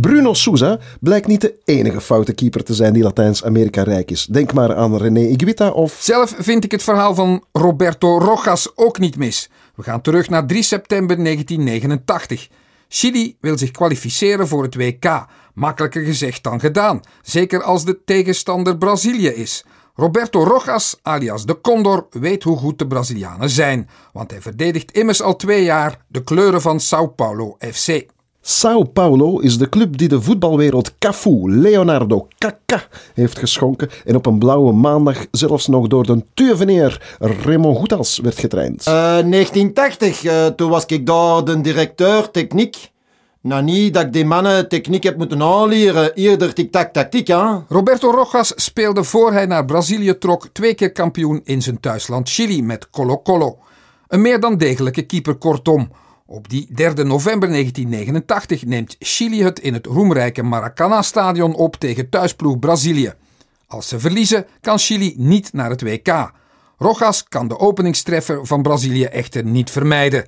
Bruno 0.06 0.34
Souza 0.34 0.78
blijkt 1.00 1.26
niet 1.26 1.40
de 1.40 1.58
enige 1.64 2.00
foute 2.00 2.32
keeper 2.32 2.64
te 2.64 2.74
zijn 2.74 2.92
die 2.92 3.02
Latijns-Amerika 3.02 3.82
rijk 3.82 4.10
is. 4.10 4.26
Denk 4.26 4.52
maar 4.52 4.74
aan 4.74 4.96
René 4.96 5.20
Iguita 5.20 5.70
of... 5.70 5.96
Zelf 6.00 6.34
vind 6.38 6.64
ik 6.64 6.70
het 6.70 6.82
verhaal 6.82 7.14
van 7.14 7.44
Roberto 7.52 8.18
Rojas 8.18 8.76
ook 8.76 8.98
niet 8.98 9.16
mis. 9.16 9.50
We 9.74 9.82
gaan 9.82 10.00
terug 10.00 10.28
naar 10.28 10.46
3 10.46 10.62
september 10.62 11.16
1989. 11.16 12.48
Chili 12.88 13.36
wil 13.40 13.58
zich 13.58 13.70
kwalificeren 13.70 14.48
voor 14.48 14.62
het 14.62 14.74
WK. 14.74 15.26
Makkelijker 15.54 16.04
gezegd 16.04 16.42
dan 16.42 16.60
gedaan. 16.60 17.00
Zeker 17.22 17.62
als 17.62 17.84
de 17.84 18.04
tegenstander 18.04 18.78
Brazilië 18.78 19.28
is. 19.28 19.64
Roberto 19.94 20.44
Rojas, 20.44 20.98
alias 21.02 21.46
de 21.46 21.60
Condor, 21.60 22.06
weet 22.10 22.42
hoe 22.42 22.56
goed 22.56 22.78
de 22.78 22.86
Brazilianen 22.86 23.50
zijn, 23.50 23.88
want 24.12 24.30
hij 24.30 24.40
verdedigt 24.40 24.92
immers 24.92 25.22
al 25.22 25.36
twee 25.36 25.64
jaar 25.64 26.04
de 26.08 26.24
kleuren 26.24 26.60
van 26.60 26.80
Sao 26.80 27.06
Paulo 27.06 27.56
FC. 27.58 28.14
Sao 28.48 28.82
Paulo 28.82 29.38
is 29.38 29.58
de 29.58 29.68
club 29.68 29.96
die 29.96 30.08
de 30.08 30.22
voetbalwereld 30.22 30.98
Cafu, 30.98 31.50
Leonardo 31.50 32.28
Kaká, 32.38 32.82
heeft 33.14 33.38
geschonken 33.38 33.88
en 34.04 34.16
op 34.16 34.26
een 34.26 34.38
blauwe 34.38 34.72
maandag 34.72 35.26
zelfs 35.30 35.66
nog 35.66 35.86
door 35.86 36.06
de 36.06 36.24
tuveneer 36.34 37.16
Raymond 37.18 37.76
Goethals 37.76 38.18
werd 38.18 38.38
getraind. 38.38 38.86
Uh, 38.88 38.94
1980, 38.94 40.24
uh, 40.24 40.46
toen 40.46 40.70
was 40.70 40.86
ik 40.86 41.06
daar 41.06 41.44
de 41.44 41.60
directeur 41.60 42.30
techniek. 42.30 42.90
Nou, 43.40 43.62
niet 43.62 43.94
dat 43.94 44.02
ik 44.02 44.12
die 44.12 44.24
mannen 44.24 44.68
techniek 44.68 45.02
heb 45.02 45.16
moeten 45.16 45.42
aanleren. 45.42 46.14
Eerder 46.14 46.54
tik-tak 46.54 46.92
tactiek, 46.92 47.26
hè? 47.26 47.44
Roberto 47.68 48.10
Rojas 48.10 48.52
speelde 48.56 49.04
voor 49.04 49.32
hij 49.32 49.46
naar 49.46 49.64
Brazilië 49.64 50.18
trok 50.18 50.48
twee 50.52 50.74
keer 50.74 50.92
kampioen 50.92 51.40
in 51.44 51.62
zijn 51.62 51.80
thuisland 51.80 52.28
Chili 52.28 52.62
met 52.62 52.90
Colo-Colo. 52.90 53.58
Een 54.08 54.22
meer 54.22 54.40
dan 54.40 54.56
degelijke 54.56 55.02
keeper 55.02 55.34
kortom. 55.34 55.90
Op 56.28 56.48
die 56.48 56.68
3 56.74 57.04
november 57.04 57.48
1989 57.48 58.64
neemt 58.64 58.96
Chili 58.98 59.42
het 59.42 59.58
in 59.58 59.74
het 59.74 59.86
roemrijke 59.86 60.42
Maracanã-stadion 60.42 61.54
op 61.54 61.76
tegen 61.76 62.08
thuisploeg 62.08 62.58
Brazilië. 62.58 63.12
Als 63.66 63.88
ze 63.88 63.98
verliezen, 63.98 64.46
kan 64.60 64.78
Chili 64.78 65.14
niet 65.16 65.52
naar 65.52 65.70
het 65.70 65.82
WK. 65.82 66.32
Rojas 66.78 67.24
kan 67.28 67.48
de 67.48 67.58
openingstreffer 67.58 68.46
van 68.46 68.62
Brazilië 68.62 69.04
echter 69.04 69.44
niet 69.44 69.70
vermijden. 69.70 70.26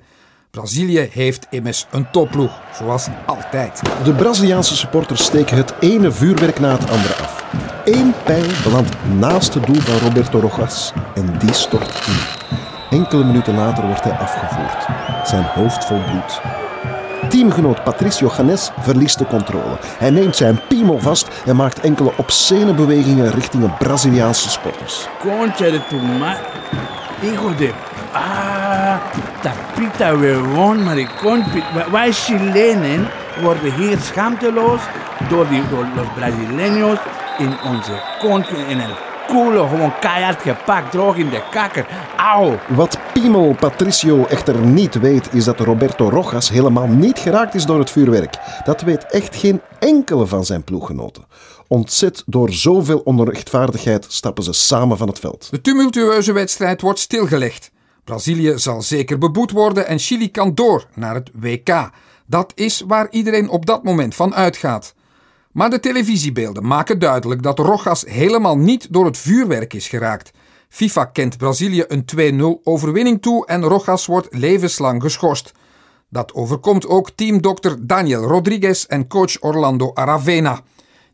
Brazilië 0.51 1.09
heeft 1.11 1.47
immers 1.49 1.87
een 1.91 2.11
topploeg, 2.11 2.51
zoals 2.73 3.07
altijd. 3.25 3.81
De 4.03 4.13
Braziliaanse 4.13 4.75
supporters 4.75 5.23
steken 5.23 5.57
het 5.57 5.73
ene 5.79 6.11
vuurwerk 6.11 6.59
na 6.59 6.71
het 6.71 6.89
andere 6.89 7.13
af. 7.13 7.45
Eén 7.85 8.13
pijl 8.23 8.49
belandt 8.63 8.95
naast 9.19 9.53
het 9.53 9.65
doel 9.65 9.81
van 9.81 9.97
Roberto 9.97 10.39
Rojas 10.39 10.93
en 11.15 11.39
die 11.39 11.53
stort 11.53 12.07
in. 12.07 12.68
Enkele 12.89 13.23
minuten 13.23 13.55
later 13.55 13.85
wordt 13.85 14.03
hij 14.03 14.17
afgevoerd, 14.17 14.85
zijn 15.27 15.43
hoofd 15.43 15.85
vol 15.85 16.01
bloed. 16.03 16.41
Teamgenoot 17.29 17.83
Patricio 17.83 18.29
Ganes 18.29 18.71
verliest 18.79 19.17
de 19.17 19.25
controle. 19.25 19.77
Hij 19.97 20.09
neemt 20.09 20.35
zijn 20.35 20.59
piemel 20.67 20.99
vast 20.99 21.27
en 21.45 21.55
maakt 21.55 21.79
enkele 21.79 22.11
obscene 22.15 22.73
bewegingen 22.73 23.31
richting 23.31 23.63
de 23.63 23.69
Braziliaanse 23.77 24.49
sporters. 24.49 25.07
Concha 25.19 25.69
de 25.69 25.81
tu. 25.89 25.99
Hijo 27.21 27.55
de... 27.55 27.71
Ah, 28.11 28.95
tapita 29.41 30.17
weón, 30.17 30.83
maricón. 30.83 31.43
Wij 31.91 32.11
Chilenen 32.11 33.07
worden 33.41 33.73
hier 33.73 33.97
schaamteloos 33.99 34.81
door, 35.29 35.47
die, 35.47 35.63
door 35.69 35.85
in 37.37 37.57
onze 37.63 38.01
kont 38.19 38.47
el 38.47 39.08
culo 39.29 39.67
gewoon 39.67 39.99
keihard 39.99 40.41
gepakt, 40.41 40.91
droog 40.91 41.15
in 41.15 41.29
de 41.29 41.41
kakker. 41.51 41.87
Auw! 42.17 42.59
Wat 42.67 42.99
Pimo 43.13 43.53
Patricio 43.53 44.25
echter 44.25 44.57
niet 44.59 44.99
weet, 44.99 45.33
is 45.33 45.43
dat 45.43 45.59
Roberto 45.59 46.09
Rojas 46.09 46.49
helemaal 46.49 46.87
niet 46.87 47.19
geraakt 47.19 47.55
is 47.55 47.65
door 47.65 47.79
het 47.79 47.91
vuurwerk. 47.91 48.37
Dat 48.63 48.81
weet 48.81 49.05
echt 49.05 49.35
geen 49.35 49.61
enkele 49.79 50.27
van 50.27 50.45
zijn 50.45 50.63
ploeggenoten. 50.63 51.25
Ontzet 51.67 52.23
door 52.25 52.51
zoveel 52.51 52.99
onrechtvaardigheid 52.99 54.05
stappen 54.09 54.43
ze 54.43 54.53
samen 54.53 54.97
van 54.97 55.07
het 55.07 55.19
veld. 55.19 55.47
De 55.51 55.61
tumultueuze 55.61 56.31
wedstrijd 56.31 56.81
wordt 56.81 56.99
stilgelegd. 56.99 57.71
Brazilië 58.03 58.53
zal 58.55 58.81
zeker 58.81 59.17
beboet 59.17 59.51
worden 59.51 59.87
en 59.87 59.99
Chili 59.99 60.31
kan 60.31 60.55
door 60.55 60.85
naar 60.95 61.15
het 61.15 61.29
WK. 61.33 61.89
Dat 62.25 62.51
is 62.55 62.83
waar 62.87 63.07
iedereen 63.11 63.49
op 63.49 63.65
dat 63.65 63.83
moment 63.83 64.15
van 64.15 64.35
uitgaat. 64.35 64.93
Maar 65.51 65.69
de 65.69 65.79
televisiebeelden 65.79 66.67
maken 66.67 66.99
duidelijk 66.99 67.43
dat 67.43 67.59
Rojas 67.59 68.03
helemaal 68.07 68.57
niet 68.57 68.93
door 68.93 69.05
het 69.05 69.17
vuurwerk 69.17 69.73
is 69.73 69.87
geraakt. 69.87 70.31
FIFA 70.69 71.05
kent 71.05 71.37
Brazilië 71.37 71.83
een 71.87 72.05
2-0 72.59 72.63
overwinning 72.63 73.21
toe 73.21 73.45
en 73.45 73.63
Rojas 73.63 74.05
wordt 74.05 74.27
levenslang 74.31 75.01
geschorst. 75.01 75.51
Dat 76.09 76.33
overkomt 76.33 76.87
ook 76.87 77.11
teamdokter 77.11 77.87
Daniel 77.87 78.23
Rodriguez 78.23 78.83
en 78.83 79.07
coach 79.07 79.41
Orlando 79.43 79.91
Aravena. 79.93 80.61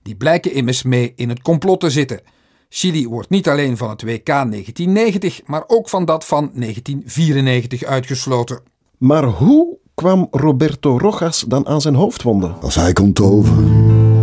Die 0.02 0.16
blijken 0.16 0.54
immers 0.54 0.84
mee 0.84 1.14
in 1.16 1.30
het 1.30 1.42
complot 1.42 1.80
te 1.80 1.90
zitten. 1.90 2.22
Chili 2.70 3.08
wordt 3.08 3.30
niet 3.30 3.50
alleen 3.50 3.78
van 3.78 3.90
het 3.90 4.02
WK 4.02 4.26
1990, 4.26 5.42
maar 5.46 5.64
ook 5.68 5.90
van 5.90 6.06
dat 6.06 6.26
van 6.26 6.52
1994 6.54 7.84
uitgesloten. 7.84 8.60
Maar 8.98 9.24
hoe 9.24 9.78
kwam 9.94 10.28
Roberto 10.32 10.98
Rojas 10.98 11.46
dan 11.48 11.68
aan 11.68 11.82
zijn 11.82 11.96
hoofdwonden? 11.96 12.56
Als 12.62 12.76
hij 12.76 12.94
kon 12.94 13.14
toveren, 13.14 14.15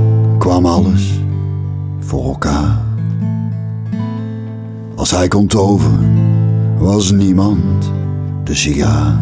kwam 0.42 0.66
alles 0.66 1.20
voor 1.98 2.24
elkaar. 2.24 2.80
Als 4.96 5.10
hij 5.10 5.28
kon 5.28 5.46
toveren, 5.46 6.10
was 6.78 7.10
niemand 7.10 7.92
de 8.44 8.54
sigaar. 8.54 9.18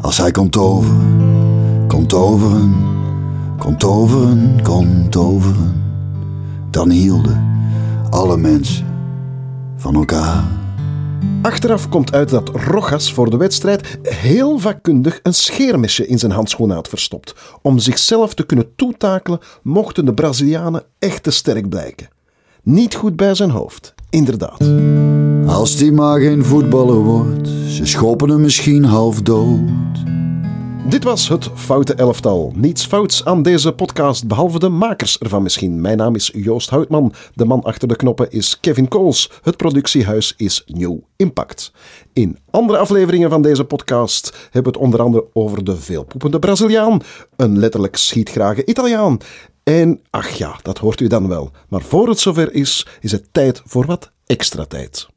Als 0.00 0.16
hij 0.16 0.30
kon 0.30 0.48
toveren, 0.48 1.86
kon 1.86 2.06
toveren, 2.06 2.74
kon 3.58 3.76
toveren, 3.76 4.62
kon 4.62 5.06
toveren, 5.08 5.82
dan 6.70 6.90
hielden 6.90 7.44
alle 8.10 8.36
mensen 8.36 8.86
van 9.76 9.94
elkaar. 9.94 10.59
Achteraf 11.42 11.88
komt 11.88 12.12
uit 12.12 12.28
dat 12.28 12.48
Rojas 12.48 13.12
voor 13.12 13.30
de 13.30 13.36
wedstrijd 13.36 13.98
heel 14.02 14.58
vakkundig 14.58 15.20
een 15.22 15.34
scheermesje 15.34 16.06
in 16.06 16.18
zijn 16.18 16.32
handschoen 16.32 16.70
had 16.70 16.88
verstopt, 16.88 17.34
om 17.62 17.78
zichzelf 17.78 18.34
te 18.34 18.46
kunnen 18.46 18.74
toetakelen 18.76 19.38
mochten 19.62 20.04
de 20.04 20.14
Brazilianen 20.14 20.82
echt 20.98 21.22
te 21.22 21.30
sterk 21.30 21.68
blijken. 21.68 22.08
Niet 22.62 22.94
goed 22.94 23.16
bij 23.16 23.34
zijn 23.34 23.50
hoofd, 23.50 23.94
inderdaad. 24.10 24.60
Als 25.46 25.76
die 25.76 25.92
maar 25.92 26.20
geen 26.20 26.44
voetballer 26.44 26.98
wordt, 26.98 27.48
ze 27.48 27.86
schoppen 27.86 28.28
hem 28.28 28.40
misschien 28.40 28.84
half 28.84 29.22
dood. 29.22 30.19
Dit 30.90 31.04
was 31.04 31.28
het 31.28 31.48
Foute 31.54 31.94
Elftal. 31.94 32.52
Niets 32.54 32.86
fouts 32.86 33.24
aan 33.24 33.42
deze 33.42 33.72
podcast, 33.72 34.26
behalve 34.26 34.58
de 34.58 34.68
makers 34.68 35.18
ervan 35.18 35.42
misschien. 35.42 35.80
Mijn 35.80 35.96
naam 35.96 36.14
is 36.14 36.30
Joost 36.34 36.70
Houtman. 36.70 37.12
De 37.34 37.44
man 37.44 37.62
achter 37.62 37.88
de 37.88 37.96
knoppen 37.96 38.30
is 38.30 38.60
Kevin 38.60 38.88
Kools. 38.88 39.30
Het 39.42 39.56
productiehuis 39.56 40.34
is 40.36 40.62
New 40.66 40.98
Impact. 41.16 41.72
In 42.12 42.38
andere 42.50 42.78
afleveringen 42.78 43.30
van 43.30 43.42
deze 43.42 43.64
podcast 43.64 44.48
hebben 44.50 44.72
we 44.72 44.78
het 44.78 44.86
onder 44.86 45.00
andere 45.00 45.26
over 45.32 45.64
de 45.64 45.76
veelpoepende 45.76 46.38
Braziliaan, 46.38 47.00
een 47.36 47.58
letterlijk 47.58 47.96
schietgrage 47.96 48.64
Italiaan. 48.66 49.18
En 49.62 50.00
ach 50.10 50.28
ja, 50.28 50.58
dat 50.62 50.78
hoort 50.78 51.00
u 51.00 51.06
dan 51.06 51.28
wel. 51.28 51.50
Maar 51.68 51.82
voor 51.82 52.08
het 52.08 52.18
zover 52.18 52.54
is, 52.54 52.86
is 53.00 53.12
het 53.12 53.28
tijd 53.32 53.62
voor 53.64 53.86
wat 53.86 54.10
extra 54.26 54.64
tijd. 54.64 55.08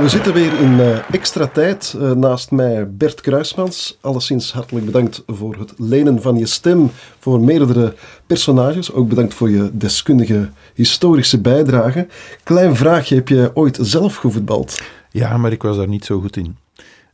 We 0.00 0.08
zitten 0.08 0.34
weer 0.34 0.60
in 0.60 0.72
uh, 0.72 0.98
extra 1.10 1.46
tijd. 1.46 1.94
Uh, 1.98 2.10
naast 2.10 2.50
mij 2.50 2.90
Bert 2.90 3.20
Kruismans. 3.20 3.98
Alleszins 4.00 4.52
hartelijk 4.52 4.86
bedankt 4.86 5.22
voor 5.26 5.56
het 5.58 5.72
lenen 5.76 6.22
van 6.22 6.38
je 6.38 6.46
stem 6.46 6.90
voor 7.18 7.40
meerdere 7.40 7.94
personages. 8.26 8.92
Ook 8.92 9.08
bedankt 9.08 9.34
voor 9.34 9.50
je 9.50 9.70
deskundige 9.72 10.50
historische 10.74 11.40
bijdrage. 11.40 12.06
Klein 12.42 12.76
vraagje, 12.76 13.14
heb 13.14 13.28
je 13.28 13.50
ooit 13.54 13.78
zelf 13.80 14.16
gevoetbald? 14.16 14.82
Ja, 15.10 15.36
maar 15.36 15.52
ik 15.52 15.62
was 15.62 15.76
daar 15.76 15.88
niet 15.88 16.04
zo 16.04 16.20
goed 16.20 16.36
in. 16.36 16.56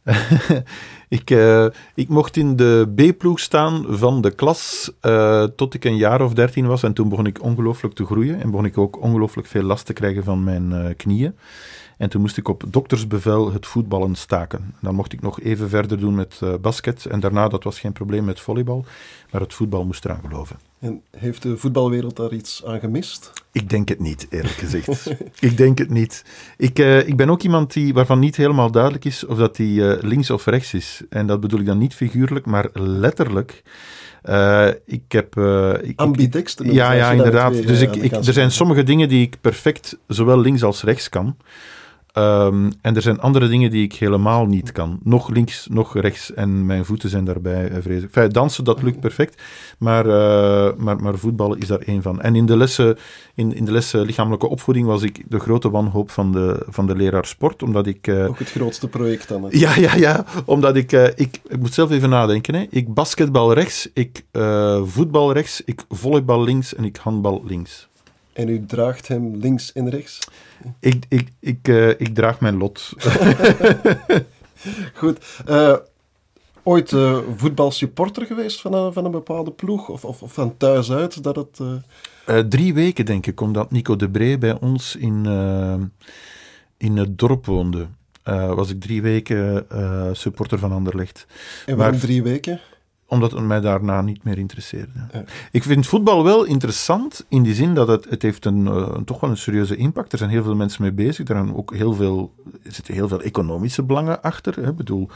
ik, 1.19 1.31
uh, 1.31 1.66
ik 1.95 2.09
mocht 2.09 2.37
in 2.37 2.57
de 2.57 2.93
B-ploeg 2.95 3.40
staan 3.40 3.85
van 3.88 4.21
de 4.21 4.31
klas 4.31 4.93
tot 5.57 5.75
ik 5.75 5.85
een 5.85 5.97
jaar 5.97 6.21
of 6.21 6.33
dertien 6.33 6.66
was. 6.66 6.83
En 6.83 6.93
toen 6.93 7.09
begon 7.09 7.26
ik 7.26 7.43
ongelooflijk 7.43 7.95
te 7.95 8.05
groeien. 8.05 8.40
En 8.40 8.50
begon 8.50 8.66
ik 8.66 8.78
ook 8.78 9.02
ongelooflijk 9.02 9.49
veel 9.49 9.62
last 9.62 9.87
te 9.87 9.93
krijgen 9.93 10.25
van 10.25 10.45
mijn 10.45 10.95
knieën. 10.97 11.35
En 11.97 12.09
toen 12.09 12.21
moest 12.21 12.37
ik 12.37 12.49
op 12.49 12.62
doktersbevel 12.69 13.53
het 13.53 13.67
voetballen 13.67 14.15
staken. 14.15 14.75
Dan 14.81 14.95
mocht 14.95 15.12
ik 15.12 15.23
nog 15.23 15.41
even 15.41 15.69
verder 15.69 15.99
doen 15.99 16.15
met 16.15 16.41
uh, 16.43 16.55
basket. 16.61 17.07
En 17.07 17.21
daarna, 17.21 17.49
dat 17.49 17.65
was 17.65 17.81
geen 17.81 17.93
probleem 17.93 18.25
met 18.25 18.41
volleybal. 18.41 18.85
Maar 19.31 19.41
het 19.41 19.55
voetbal 19.55 19.85
moest 19.85 20.05
eraan 20.05 20.21
geloven. 20.21 20.57
En 20.79 21.03
heeft 21.17 21.43
de 21.43 21.57
voetbalwereld 21.57 22.17
daar 22.17 22.33
iets 22.33 22.65
aan 22.65 22.81
gemist? 22.81 23.33
Ik 23.53 23.69
denk 23.69 23.88
het 23.88 24.00
niet, 24.00 24.26
eerlijk 24.31 24.55
gezegd. 24.55 25.11
ik 25.41 25.57
denk 25.57 25.79
het 25.79 25.91
niet. 25.91 26.25
Ik, 26.57 26.79
uh, 26.79 27.09
ik 27.09 27.17
ben 27.17 27.31
ook 27.31 27.43
iemand 27.43 27.73
die, 27.73 27.95
waarvan 27.95 28.19
niet 28.19 28.37
helemaal 28.37 28.71
duidelijk 28.71 29.05
is 29.05 29.26
of 29.26 29.38
dat 29.38 29.57
die 29.57 29.81
uh, 29.81 30.03
links 30.03 30.31
of 30.31 30.47
rechts 30.47 30.75
is. 30.75 31.03
En 31.09 31.26
dat 31.26 31.41
bedoel 31.41 31.61
ik 31.61 31.67
dan 31.67 31.79
niet 31.79 31.95
figuurlijk, 31.95 32.47
maar 32.47 32.69
letterlijk. 32.73 33.62
Uh, 34.25 34.69
ik 34.85 35.03
heb... 35.09 35.37
Uh, 35.37 35.73
ik, 35.83 36.00
Ambidexter? 36.00 36.73
Ja, 36.73 36.93
ja, 36.93 37.11
inderdaad. 37.11 37.53
Twee, 37.53 37.67
dus 37.67 37.81
ik, 37.81 37.97
ik, 37.97 38.12
er 38.12 38.33
zijn 38.33 38.50
sommige 38.50 38.83
dingen 38.83 39.09
die 39.09 39.23
ik 39.23 39.37
perfect 39.41 39.99
zowel 40.07 40.41
links 40.41 40.62
als 40.62 40.83
rechts 40.83 41.09
kan. 41.09 41.37
Um, 42.18 42.73
en 42.80 42.96
er 42.96 43.02
zijn 43.02 43.20
andere 43.20 43.49
dingen 43.49 43.70
die 43.70 43.82
ik 43.82 43.92
helemaal 43.92 44.46
niet 44.46 44.73
kan. 44.73 44.99
Nog 45.02 45.28
links, 45.28 45.66
nog 45.70 46.00
rechts. 46.00 46.35
En 46.35 46.66
mijn 46.66 46.85
voeten 46.85 47.08
zijn 47.08 47.25
daarbij 47.25 47.70
uh, 47.70 47.76
vreselijk. 47.80 48.14
Enfin, 48.14 48.32
dansen, 48.32 48.64
dat 48.64 48.82
lukt 48.82 49.00
perfect. 49.00 49.42
Maar, 49.78 50.06
uh, 50.06 50.68
maar, 50.76 51.02
maar 51.02 51.18
voetballen 51.18 51.58
is 51.58 51.66
daar 51.66 51.78
één 51.78 52.02
van. 52.02 52.20
En 52.20 52.35
in 52.35 52.46
de, 52.46 52.56
lessen, 52.56 52.99
in, 53.35 53.54
in 53.54 53.64
de 53.64 53.73
lessen 53.73 54.06
lichamelijke 54.06 54.49
opvoeding 54.49 54.87
was 54.87 55.02
ik 55.02 55.23
de 55.28 55.38
grote 55.38 55.70
wanhoop 55.70 56.11
van 56.11 56.32
de, 56.32 56.66
van 56.68 56.87
de 56.87 56.96
leraar 56.96 57.26
sport. 57.26 57.62
Omdat 57.62 57.87
ik... 57.87 58.06
Uh, 58.06 58.28
Ook 58.28 58.38
het 58.38 58.50
grootste 58.50 58.88
project 58.88 59.28
dan. 59.28 59.46
Ja, 59.50 59.76
ja, 59.76 59.94
ja. 59.94 60.25
Omdat 60.44 60.76
ik... 60.76 60.92
ik, 60.92 61.40
ik 61.49 61.58
moet 61.58 61.75
zelf 61.75 61.90
even 61.90 62.08
nadenken. 62.08 62.54
Hè. 62.54 62.66
Ik 62.70 62.94
basketbal 62.94 63.52
rechts, 63.52 63.90
ik 63.92 64.25
voetbal 64.85 65.32
rechts, 65.32 65.62
ik 65.64 65.85
volleybal 65.88 66.42
links 66.42 66.75
en 66.75 66.85
ik 66.85 66.96
handbal 66.96 67.42
links. 67.46 67.88
En 68.37 68.49
u 68.49 68.66
draagt 68.66 69.09
hem 69.09 69.37
links 69.37 69.73
en 69.73 69.90
rechts? 69.90 70.19
Ik, 70.81 71.05
ik, 71.09 71.28
ik, 71.40 71.69
uh, 71.69 71.88
ik 71.88 72.14
draag 72.14 72.40
mijn 72.40 72.57
lot. 72.57 72.93
Goed. 75.00 75.43
Uh, 75.49 75.76
ooit 76.62 76.93
uh, 76.93 77.19
voetbalsupporter 77.37 78.26
geweest 78.26 78.61
van 78.61 78.75
een, 78.75 78.93
van 78.93 79.05
een 79.05 79.11
bepaalde 79.11 79.50
ploeg? 79.50 79.88
Of, 79.88 80.05
of, 80.05 80.23
of 80.23 80.33
van 80.33 80.57
thuis 80.57 80.90
uit 80.93 81.23
dat 81.23 81.37
het... 81.37 81.61
drie 82.49 82.75
weken, 82.75 83.05
denk 83.05 83.26
ik, 83.26 83.40
omdat 83.40 83.71
Nico 83.71 83.97
de 83.97 84.11
Bree 84.11 84.38
bij 84.38 84.59
ons 84.61 84.97
in, 84.97 85.26
in 86.76 86.97
het 86.97 87.19
dorp 87.19 87.47
woonde. 87.47 87.87
was 88.25 88.71
ik 88.71 88.81
drie 88.81 89.02
weken 89.02 89.66
supporter 90.12 90.59
van 90.59 90.73
Anderlecht. 90.73 91.26
En 91.66 91.76
waarom 91.76 91.99
drie 91.99 92.23
weken? 92.23 92.61
Omdat 93.07 93.31
het 93.31 93.43
mij 93.43 93.61
daarna 93.61 94.03
niet 94.03 94.25
meer 94.25 94.39
interesseerde. 94.39 95.27
Ik 95.51 95.63
vind 95.63 95.87
voetbal 95.87 96.25
wel 96.25 96.45
interessant 96.45 97.25
in 97.29 97.43
die 97.43 97.55
zin 97.55 97.75
dat 97.75 97.89
het, 97.89 98.07
het 98.09 98.23
heeft 98.23 98.45
een, 98.45 98.67
uh, 98.67 98.89
toch 99.05 99.21
wel 99.21 99.31
een 99.31 99.37
serieuze 99.37 99.77
impact. 99.77 100.13
Er 100.13 100.19
zijn 100.19 100.31
heel 100.31 100.43
veel 100.43 100.55
mensen 100.55 100.83
mee 100.83 100.93
bezig. 100.93 101.29
Er, 101.29 101.37
zijn 101.37 101.57
ook 101.57 101.75
heel 101.75 101.95
veel, 101.95 102.35
er 102.63 102.73
zitten 102.73 102.95
heel 102.95 103.09
veel 103.09 103.21
economische 103.23 103.83
belangen 103.83 104.23
achter. 104.23 104.69
Ik 104.69 104.77
bedoel, 104.77 105.09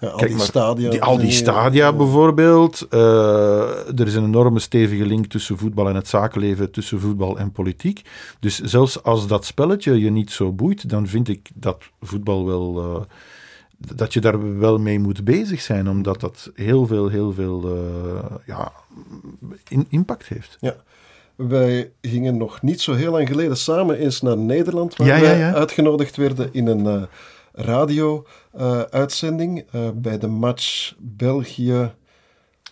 ja, 0.00 0.08
al 0.08 0.18
die 0.18 0.38
stadia. 0.38 0.90
Die, 0.90 1.02
al 1.02 1.18
die 1.18 1.30
stadia 1.30 1.92
bijvoorbeeld. 1.92 2.86
Uh, 2.90 3.98
er 3.98 4.06
is 4.06 4.14
een 4.14 4.24
enorme 4.24 4.58
stevige 4.58 5.06
link 5.06 5.26
tussen 5.26 5.58
voetbal 5.58 5.88
en 5.88 5.94
het 5.94 6.08
zakenleven, 6.08 6.70
tussen 6.70 7.00
voetbal 7.00 7.38
en 7.38 7.52
politiek. 7.52 8.02
Dus 8.40 8.58
zelfs 8.58 9.02
als 9.02 9.26
dat 9.26 9.44
spelletje 9.44 10.00
je 10.00 10.10
niet 10.10 10.30
zo 10.30 10.52
boeit, 10.52 10.88
dan 10.88 11.06
vind 11.06 11.28
ik 11.28 11.50
dat 11.54 11.82
voetbal 12.00 12.46
wel... 12.46 12.94
Uh, 12.96 13.02
dat 13.94 14.12
je 14.12 14.20
daar 14.20 14.58
wel 14.58 14.78
mee 14.78 14.98
moet 14.98 15.24
bezig 15.24 15.60
zijn, 15.60 15.88
omdat 15.88 16.20
dat 16.20 16.50
heel 16.54 16.86
veel, 16.86 17.08
heel 17.08 17.32
veel 17.32 17.76
uh, 17.76 18.24
ja, 18.46 18.72
in, 19.68 19.86
impact 19.88 20.28
heeft. 20.28 20.56
Ja. 20.60 20.74
Wij 21.34 21.92
gingen 22.00 22.36
nog 22.36 22.62
niet 22.62 22.80
zo 22.80 22.94
heel 22.94 23.12
lang 23.12 23.28
geleden 23.28 23.56
samen 23.56 23.98
eens 23.98 24.20
naar 24.20 24.38
Nederland, 24.38 24.96
waar 24.96 25.06
ja, 25.06 25.20
wij 25.20 25.38
ja, 25.38 25.54
uitgenodigd 25.54 26.16
werden 26.16 26.48
in 26.52 26.66
een 26.66 26.84
uh, 26.84 27.02
radio-uitzending 27.52 29.64
uh, 29.74 29.88
bij 29.94 30.18
de 30.18 30.26
match 30.26 30.94
België. 30.98 31.90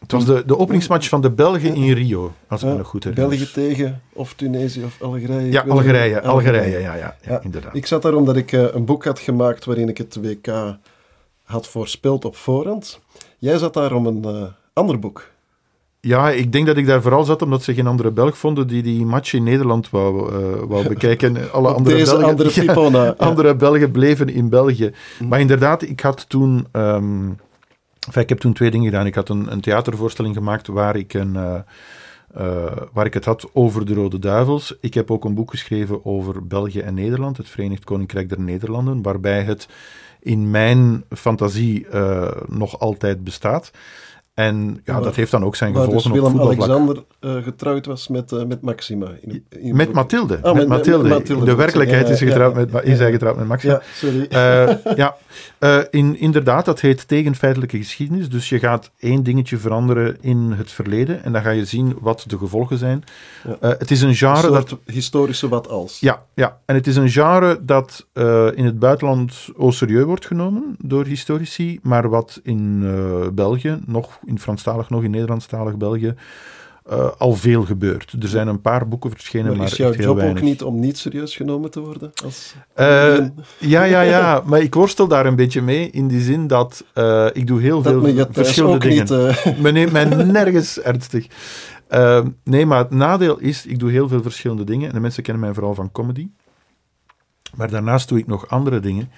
Het 0.00 0.12
was 0.12 0.24
de, 0.24 0.42
de 0.46 0.58
openingsmatch 0.58 1.08
van 1.08 1.20
de 1.20 1.30
Belgen 1.30 1.74
in 1.74 1.92
Rio, 1.92 2.32
als 2.48 2.62
ik 2.62 2.68
me 2.68 2.76
nog 2.76 2.88
goed 2.88 3.04
herinner. 3.04 3.28
België 3.28 3.52
tegen 3.52 4.02
of 4.12 4.34
Tunesië 4.34 4.84
of 4.84 5.02
Algerije. 5.02 5.52
Ja, 5.52 5.64
Algerije, 5.68 6.22
Algerije, 6.22 6.78
ja, 6.78 6.94
ja, 6.94 7.16
ja, 7.22 7.40
inderdaad. 7.42 7.74
Ik 7.74 7.86
zat 7.86 8.02
daar 8.02 8.14
omdat 8.14 8.36
ik 8.36 8.52
een 8.52 8.84
boek 8.84 9.04
had 9.04 9.18
gemaakt 9.18 9.64
waarin 9.64 9.88
ik 9.88 9.98
het 9.98 10.18
WK 10.20 10.46
had 11.50 11.68
voorspeld 11.68 12.24
op 12.24 12.36
voorhand. 12.36 13.00
Jij 13.38 13.58
zat 13.58 13.74
daar 13.74 13.92
om 13.92 14.06
een 14.06 14.22
uh, 14.26 14.42
ander 14.72 14.98
boek. 14.98 15.30
Ja, 16.00 16.30
ik 16.30 16.52
denk 16.52 16.66
dat 16.66 16.76
ik 16.76 16.86
daar 16.86 17.02
vooral 17.02 17.24
zat 17.24 17.42
omdat 17.42 17.62
ze 17.62 17.74
geen 17.74 17.86
andere 17.86 18.10
Belg 18.10 18.38
vonden 18.38 18.66
die 18.66 18.82
die 18.82 19.06
match 19.06 19.32
in 19.32 19.42
Nederland 19.42 19.90
wou, 19.90 20.32
uh, 20.32 20.62
wou 20.68 20.88
bekijken. 20.94 21.52
Alle 21.52 21.68
andere, 21.68 21.96
deze 21.96 22.10
Belgen, 22.10 22.28
andere, 22.28 23.04
ja, 23.14 23.14
andere 23.28 23.56
Belgen 23.56 23.90
bleven 23.90 24.28
in 24.28 24.48
België. 24.48 24.92
Mm. 25.18 25.28
Maar 25.28 25.40
inderdaad, 25.40 25.82
ik 25.82 26.00
had 26.00 26.28
toen... 26.28 26.66
Um, 26.72 27.38
enfin, 28.06 28.22
ik 28.22 28.28
heb 28.28 28.38
toen 28.38 28.52
twee 28.52 28.70
dingen 28.70 28.90
gedaan. 28.90 29.06
Ik 29.06 29.14
had 29.14 29.28
een, 29.28 29.52
een 29.52 29.60
theatervoorstelling 29.60 30.34
gemaakt 30.34 30.66
waar 30.66 30.96
ik 30.96 31.14
een... 31.14 31.34
Uh, 31.34 31.54
uh, 32.38 32.64
waar 32.92 33.06
ik 33.06 33.14
het 33.14 33.24
had 33.24 33.50
over 33.52 33.86
de 33.86 33.94
Rode 33.94 34.18
Duivels. 34.18 34.76
Ik 34.80 34.94
heb 34.94 35.10
ook 35.10 35.24
een 35.24 35.34
boek 35.34 35.50
geschreven 35.50 36.04
over 36.04 36.46
België 36.46 36.80
en 36.80 36.94
Nederland, 36.94 37.36
het 37.36 37.48
Verenigd 37.48 37.84
Koninkrijk 37.84 38.28
der 38.28 38.40
Nederlanden, 38.40 39.02
waarbij 39.02 39.42
het 39.42 39.68
in 40.20 40.50
mijn 40.50 41.04
fantasie 41.10 41.86
uh, 41.86 42.30
nog 42.46 42.78
altijd 42.78 43.24
bestaat. 43.24 43.70
En 44.40 44.80
ja, 44.84 45.00
dat 45.00 45.14
heeft 45.14 45.30
dan 45.30 45.44
ook 45.44 45.56
zijn 45.56 45.74
gevolgen 45.74 46.12
dus 46.12 46.20
Willem-Alexander 46.20 47.04
uh, 47.20 47.42
getrouwd 47.42 47.86
was 47.86 48.08
met, 48.08 48.32
uh, 48.32 48.44
met 48.44 48.60
Maxima. 48.60 49.08
In, 49.20 49.44
in 49.48 49.76
met 49.76 49.92
Mathilde. 49.92 50.38
Ah, 50.42 50.54
met, 50.54 50.68
Mathilde. 50.68 51.08
Met, 51.08 51.18
Mathilde. 51.18 51.44
De 51.44 51.54
werkelijkheid 51.54 52.06
ja, 52.06 52.12
is, 52.12 52.18
getrouwd 52.18 52.56
ja, 52.56 52.66
met, 52.70 52.84
is 52.84 52.98
hij 52.98 53.10
getrouwd 53.10 53.36
met 53.36 53.46
Maxima. 53.46 53.72
Ja, 53.72 53.82
sorry. 53.94 54.28
Uh, 54.32 54.96
ja, 54.96 55.16
in, 55.90 56.18
inderdaad, 56.18 56.64
dat 56.64 56.80
heet 56.80 57.08
tegenfeitelijke 57.08 57.76
geschiedenis. 57.76 58.28
Dus 58.28 58.48
je 58.48 58.58
gaat 58.58 58.90
één 58.98 59.22
dingetje 59.22 59.56
veranderen 59.56 60.16
in 60.20 60.52
het 60.56 60.72
verleden 60.72 61.24
en 61.24 61.32
dan 61.32 61.42
ga 61.42 61.50
je 61.50 61.64
zien 61.64 61.96
wat 62.00 62.24
de 62.26 62.38
gevolgen 62.38 62.78
zijn. 62.78 63.04
het 63.60 63.90
is 63.90 64.02
een 64.02 64.14
genre 64.14 64.46
een 64.46 64.52
dat... 64.52 64.76
historische 64.86 65.48
wat 65.48 65.68
als. 65.68 66.00
Ja, 66.00 66.22
ja, 66.34 66.58
en 66.64 66.74
het 66.74 66.86
is 66.86 66.96
een 66.96 67.10
genre 67.10 67.64
dat 67.64 68.06
in 68.54 68.64
het 68.64 68.78
buitenland 68.78 69.48
au 69.58 69.72
serieus 69.72 70.04
wordt 70.04 70.26
genomen 70.26 70.76
door 70.78 71.04
historici, 71.04 71.78
maar 71.82 72.08
wat 72.08 72.40
in 72.42 72.84
België 73.34 73.78
nog 73.86 74.18
in 74.30 74.38
Franstalig 74.38 74.90
nog, 74.90 75.02
in 75.02 75.10
Nederlandstalig 75.10 75.76
België, 75.76 76.14
uh, 76.90 77.10
al 77.18 77.34
veel 77.34 77.62
gebeurd. 77.62 78.14
Er 78.20 78.28
zijn 78.28 78.48
een 78.48 78.60
paar 78.60 78.88
boeken 78.88 79.10
verschenen, 79.10 79.46
maar, 79.46 79.56
maar 79.56 79.66
is 79.66 79.76
jouw 79.76 79.92
job 79.92 80.20
ook 80.20 80.40
niet 80.40 80.62
om 80.62 80.80
niet 80.80 80.98
serieus 80.98 81.36
genomen 81.36 81.70
te 81.70 81.80
worden? 81.80 82.10
Als 82.24 82.54
uh, 82.76 83.18
ja, 83.58 83.82
ja, 83.82 84.00
ja. 84.00 84.42
Maar 84.44 84.60
ik 84.60 84.74
worstel 84.74 85.08
daar 85.08 85.26
een 85.26 85.36
beetje 85.36 85.62
mee, 85.62 85.90
in 85.90 86.08
die 86.08 86.20
zin 86.20 86.46
dat 86.46 86.84
uh, 86.94 87.26
ik 87.32 87.46
doe 87.46 87.60
heel 87.60 87.82
dat 87.82 87.92
veel 87.92 88.26
verschillende 88.30 88.88
dingen. 88.88 89.06
Niet, 89.06 89.60
Men 89.60 89.74
neemt 89.74 89.92
mij 89.92 90.04
nergens 90.04 90.80
ernstig. 90.80 91.26
nee, 92.44 92.66
maar 92.66 92.78
het 92.78 92.90
nadeel 92.90 93.38
is, 93.38 93.66
ik 93.66 93.78
doe 93.78 93.90
heel 93.90 94.08
veel 94.08 94.22
verschillende 94.22 94.64
dingen. 94.64 94.88
En 94.88 94.94
de 94.94 95.00
mensen 95.00 95.22
kennen 95.22 95.42
mij 95.42 95.54
vooral 95.54 95.74
van 95.74 95.92
comedy. 95.92 96.28
Maar 97.56 97.70
daarnaast 97.70 98.08
doe 98.08 98.18
ik 98.18 98.26
nog 98.26 98.48
andere 98.48 98.80
dingen. 98.80 99.10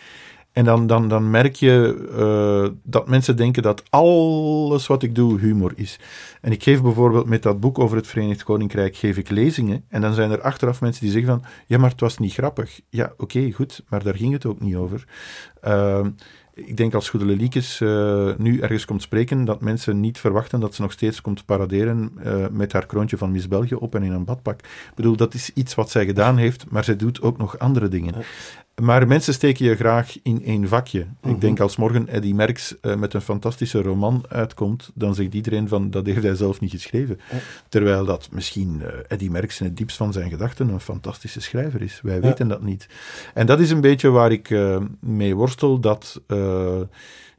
En 0.53 0.65
dan, 0.65 0.87
dan, 0.87 1.09
dan 1.09 1.31
merk 1.31 1.57
je 1.57 2.09
uh, 2.17 2.79
dat 2.83 3.09
mensen 3.09 3.37
denken 3.37 3.62
dat 3.62 3.83
alles 3.91 4.87
wat 4.87 5.03
ik 5.03 5.15
doe 5.15 5.38
humor 5.38 5.73
is. 5.75 5.99
En 6.41 6.53
ik 6.53 6.62
geef 6.62 6.83
bijvoorbeeld 6.83 7.27
met 7.27 7.43
dat 7.43 7.61
boek 7.61 7.79
over 7.79 7.97
het 7.97 8.07
Verenigd 8.07 8.43
Koninkrijk 8.43 8.97
geef 8.97 9.17
ik 9.17 9.31
lezingen. 9.31 9.85
En 9.88 10.01
dan 10.01 10.15
zijn 10.15 10.31
er 10.31 10.41
achteraf 10.41 10.81
mensen 10.81 11.03
die 11.03 11.12
zeggen 11.12 11.31
van, 11.31 11.51
ja, 11.67 11.79
maar 11.79 11.91
het 11.91 12.01
was 12.01 12.19
niet 12.19 12.33
grappig. 12.33 12.81
Ja, 12.88 13.12
oké, 13.17 13.51
goed, 13.53 13.85
maar 13.88 14.03
daar 14.03 14.17
ging 14.17 14.33
het 14.33 14.47
ook 14.47 14.61
niet 14.61 14.75
over. 14.75 15.05
Uh, 15.65 16.07
ik 16.55 16.77
denk 16.77 16.95
als 16.95 17.09
Goede 17.09 17.51
uh, 17.81 18.37
nu 18.37 18.61
ergens 18.61 18.85
komt 18.85 19.03
spreken, 19.03 19.45
dat 19.45 19.61
mensen 19.61 20.01
niet 20.01 20.19
verwachten 20.19 20.61
dat 20.61 20.75
ze 20.75 20.83
nog 20.83 20.93
steeds 20.93 21.21
komt 21.21 21.45
paraderen 21.45 22.12
uh, 22.25 22.47
met 22.51 22.73
haar 22.73 22.87
kroontje 22.87 23.17
van 23.17 23.31
Miss 23.31 23.49
België 23.49 23.75
op 23.75 23.95
en 23.95 24.03
in 24.03 24.12
een 24.12 24.25
badpak. 24.25 24.61
Ik 24.61 24.93
bedoel, 24.95 25.17
dat 25.17 25.35
is 25.35 25.51
iets 25.55 25.75
wat 25.75 25.91
zij 25.91 26.05
gedaan 26.05 26.37
heeft, 26.37 26.65
maar 26.71 26.85
zij 26.85 26.97
doet 26.97 27.23
ook 27.23 27.38
nog 27.38 27.59
andere 27.59 27.88
dingen. 27.88 28.15
Maar 28.80 29.06
mensen 29.06 29.35
steken 29.35 29.64
je 29.64 29.76
graag 29.76 30.16
in 30.22 30.44
één 30.44 30.68
vakje. 30.68 31.00
Ik 31.00 31.06
Mhm. 31.22 31.38
denk 31.38 31.61
als 31.61 31.76
morgen 31.76 32.08
Eddie 32.08 32.35
Merckx 32.35 32.74
uh, 32.82 32.94
met 32.96 33.14
een 33.14 33.20
fantastische 33.20 33.82
roman 33.82 34.24
uitkomt, 34.28 34.90
dan 34.94 35.14
zegt 35.14 35.35
iedereen 35.35 35.68
van 35.68 35.90
dat 35.90 36.06
heeft 36.06 36.22
hij 36.22 36.35
zelf 36.35 36.61
niet 36.61 36.70
geschreven. 36.70 37.20
Terwijl 37.68 38.04
dat 38.04 38.28
misschien 38.32 38.80
uh, 38.82 38.87
Eddie 39.08 39.30
Merckx 39.30 39.61
in 39.61 39.66
het 39.66 39.76
diepst 39.76 39.96
van 39.96 40.12
zijn 40.12 40.30
gedachten 40.30 40.68
een 40.68 40.80
fantastische 40.80 41.40
schrijver 41.40 41.82
is. 41.82 42.00
Wij 42.02 42.20
weten 42.20 42.48
dat 42.48 42.62
niet. 42.62 42.87
En 43.35 43.46
dat 43.46 43.61
is 43.61 43.70
een 43.70 43.80
beetje 43.80 44.08
waar 44.11 44.32
ik 44.32 44.50
uh, 44.50 44.76
mee 45.00 45.35
worstel, 45.37 45.78
dat 45.80 46.20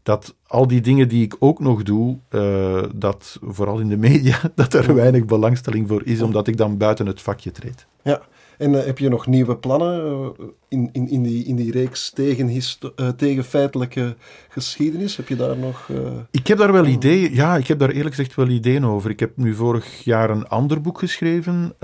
dat 0.04 0.36
al 0.48 0.68
die 0.68 0.82
dingen 0.82 1.08
die 1.08 1.24
ik 1.24 1.36
ook 1.40 1.60
nog 1.60 1.84
doe, 1.84 2.18
dat 2.96 3.40
vooral 3.42 3.80
in 3.80 3.90
de 3.90 3.98
media, 3.98 4.40
dat 4.56 4.74
er 4.74 4.96
weinig 4.96 5.26
belangstelling 5.26 5.88
voor 5.88 6.02
is, 6.06 6.22
omdat 6.22 6.48
ik 6.48 6.58
dan 6.58 6.78
buiten 6.78 7.06
het 7.06 7.22
vakje 7.22 7.52
treed. 7.52 7.86
Ja, 8.04 8.22
en 8.58 8.74
uh, 8.74 8.84
heb 8.84 8.98
je 8.98 9.10
nog 9.10 9.28
nieuwe 9.28 9.58
plannen 9.58 10.06
uh, 10.06 10.48
in, 10.68 10.90
in, 10.92 11.10
in, 11.10 11.24
die, 11.24 11.46
in 11.46 11.56
die 11.56 11.72
reeks 11.72 12.10
tegen, 12.10 12.62
tegen 13.16 13.44
feitelijke 13.44 14.16
geschiedenis? 14.50 15.18
Heb 15.18 15.28
je 15.28 15.36
daar 15.36 15.58
nog... 15.58 15.90
Ik 16.32 16.48
heb 16.48 16.58
daar 16.58 16.72
wel 16.72 16.86
ideeën, 16.86 17.34
ja, 17.34 17.58
ik 17.58 17.68
heb 17.68 17.80
daar 17.80 17.90
eerlijk 17.90 18.16
gezegd 18.16 18.36
wel 18.36 18.48
ideeën 18.48 18.86
over. 18.86 19.10
Ik 19.10 19.20
heb 19.20 19.38
nu 19.38 19.54
vorig 19.54 20.04
jaar 20.04 20.30
een 20.30 20.48
ander 20.48 20.82
boek 20.82 21.00
geschreven, 21.00 21.76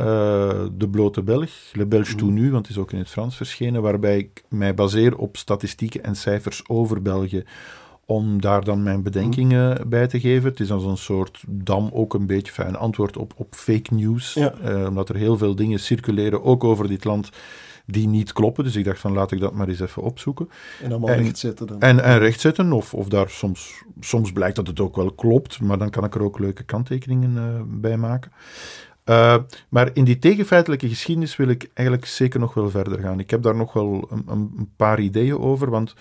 De 0.77 0.87
Blote 0.91 1.23
Belg, 1.23 1.51
Le 1.73 1.85
Belge 1.85 2.15
tout 2.15 2.31
nu, 2.31 2.51
want 2.51 2.67
het 2.67 2.75
is 2.75 2.81
ook 2.81 2.91
in 2.91 2.97
het 2.99 3.09
Frans 3.09 3.35
verschenen, 3.35 3.81
waarbij 3.81 4.17
ik 4.17 4.43
mij 4.49 4.73
baseer 4.73 5.17
op 5.17 5.37
statistieken 5.37 6.03
en 6.03 6.15
cijfers 6.15 6.63
over 6.67 7.01
België 7.01 7.43
om 8.09 8.41
daar 8.41 8.63
dan 8.63 8.83
mijn 8.83 9.03
bedenkingen 9.03 9.89
bij 9.89 10.07
te 10.07 10.19
geven. 10.19 10.49
Het 10.49 10.59
is 10.59 10.71
als 10.71 10.83
een 10.83 10.97
soort 10.97 11.43
dam 11.47 11.89
ook 11.93 12.13
een 12.13 12.25
beetje 12.25 12.63
een 12.63 12.75
antwoord 12.75 13.17
op, 13.17 13.33
op 13.35 13.55
fake 13.55 13.93
news. 13.93 14.33
Ja. 14.33 14.53
Uh, 14.65 14.87
omdat 14.87 15.09
er 15.09 15.15
heel 15.15 15.37
veel 15.37 15.55
dingen 15.55 15.79
circuleren, 15.79 16.43
ook 16.43 16.63
over 16.63 16.87
dit 16.87 17.03
land, 17.03 17.29
die 17.85 18.07
niet 18.07 18.33
kloppen. 18.33 18.63
Dus 18.63 18.75
ik 18.75 18.85
dacht 18.85 18.99
van 18.99 19.13
laat 19.13 19.31
ik 19.31 19.39
dat 19.39 19.53
maar 19.53 19.67
eens 19.67 19.79
even 19.79 20.03
opzoeken. 20.03 20.49
En 20.81 20.91
allemaal 20.91 21.09
en, 21.09 21.23
rechtzetten 21.23 21.67
dan. 21.67 21.81
En, 21.81 22.03
en 22.03 22.19
rechtzetten, 22.19 22.71
of, 22.71 22.93
of 22.93 23.07
daar 23.07 23.29
soms, 23.29 23.83
soms 23.99 24.31
blijkt 24.31 24.55
dat 24.55 24.67
het 24.67 24.79
ook 24.79 24.95
wel 24.95 25.11
klopt, 25.11 25.61
maar 25.61 25.77
dan 25.77 25.89
kan 25.89 26.03
ik 26.03 26.15
er 26.15 26.23
ook 26.23 26.39
leuke 26.39 26.63
kanttekeningen 26.63 27.35
uh, 27.35 27.61
bij 27.65 27.97
maken. 27.97 28.31
Uh, 29.05 29.37
maar 29.69 29.89
in 29.93 30.03
die 30.03 30.19
tegenfeitelijke 30.19 30.89
geschiedenis 30.89 31.35
wil 31.35 31.47
ik 31.47 31.69
eigenlijk 31.73 32.07
zeker 32.07 32.39
nog 32.39 32.53
wel 32.53 32.69
verder 32.69 32.99
gaan. 32.99 33.19
Ik 33.19 33.29
heb 33.29 33.41
daar 33.41 33.55
nog 33.55 33.73
wel 33.73 34.07
een, 34.11 34.23
een 34.27 34.69
paar 34.75 34.99
ideeën 34.99 35.39
over, 35.39 35.69
want 35.69 35.95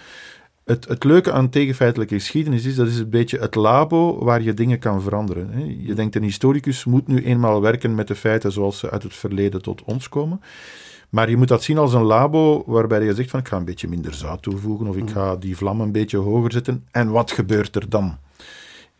het, 0.68 0.88
het, 0.88 1.04
leuke 1.04 1.33
aan 1.33 1.48
tegenfeitelijke 1.48 2.14
geschiedenis 2.14 2.64
is, 2.64 2.74
dat 2.74 2.87
is 2.87 2.98
een 2.98 3.11
beetje 3.11 3.38
het 3.38 3.54
labo 3.54 4.24
waar 4.24 4.42
je 4.42 4.54
dingen 4.54 4.78
kan 4.78 5.02
veranderen. 5.02 5.50
Hè. 5.50 5.76
Je 5.78 5.94
denkt, 5.94 6.14
een 6.14 6.22
historicus 6.22 6.85
moet 6.85 7.07
nu 7.07 7.24
eenmaal 7.24 7.61
werken 7.61 7.94
met 7.94 8.09
de 8.09 8.14
feiten 8.14 8.52
zoals 8.52 8.78
ze 8.78 8.90
uit 8.90 9.02
het 9.02 9.14
verleden 9.14 9.62
tot 9.62 9.83
ons 9.85 10.09
komen. 10.09 10.40
Maar 11.09 11.31
je 11.31 11.37
moet 11.37 11.48
dat 11.48 11.62
zien 11.62 11.78
als 11.78 11.94
een 11.94 12.02
labo 12.02 12.62
waarbij 12.66 13.04
je 13.04 13.14
zegt 13.14 13.31
van 13.31 13.40
ik 13.40 13.48
ga 13.48 13.57
een 13.57 13.64
beetje 13.64 13.88
minder 13.88 14.14
zout 14.14 14.42
toevoegen 14.42 14.87
of 14.87 14.96
ik 14.96 15.11
ga 15.11 15.37
die 15.37 15.57
vlam 15.57 15.81
een 15.81 15.92
beetje 15.92 16.16
hoger 16.16 16.52
zetten. 16.52 16.87
En 16.90 17.11
wat 17.11 17.31
gebeurt 17.31 17.76
er 17.76 17.88
dan? 17.88 18.18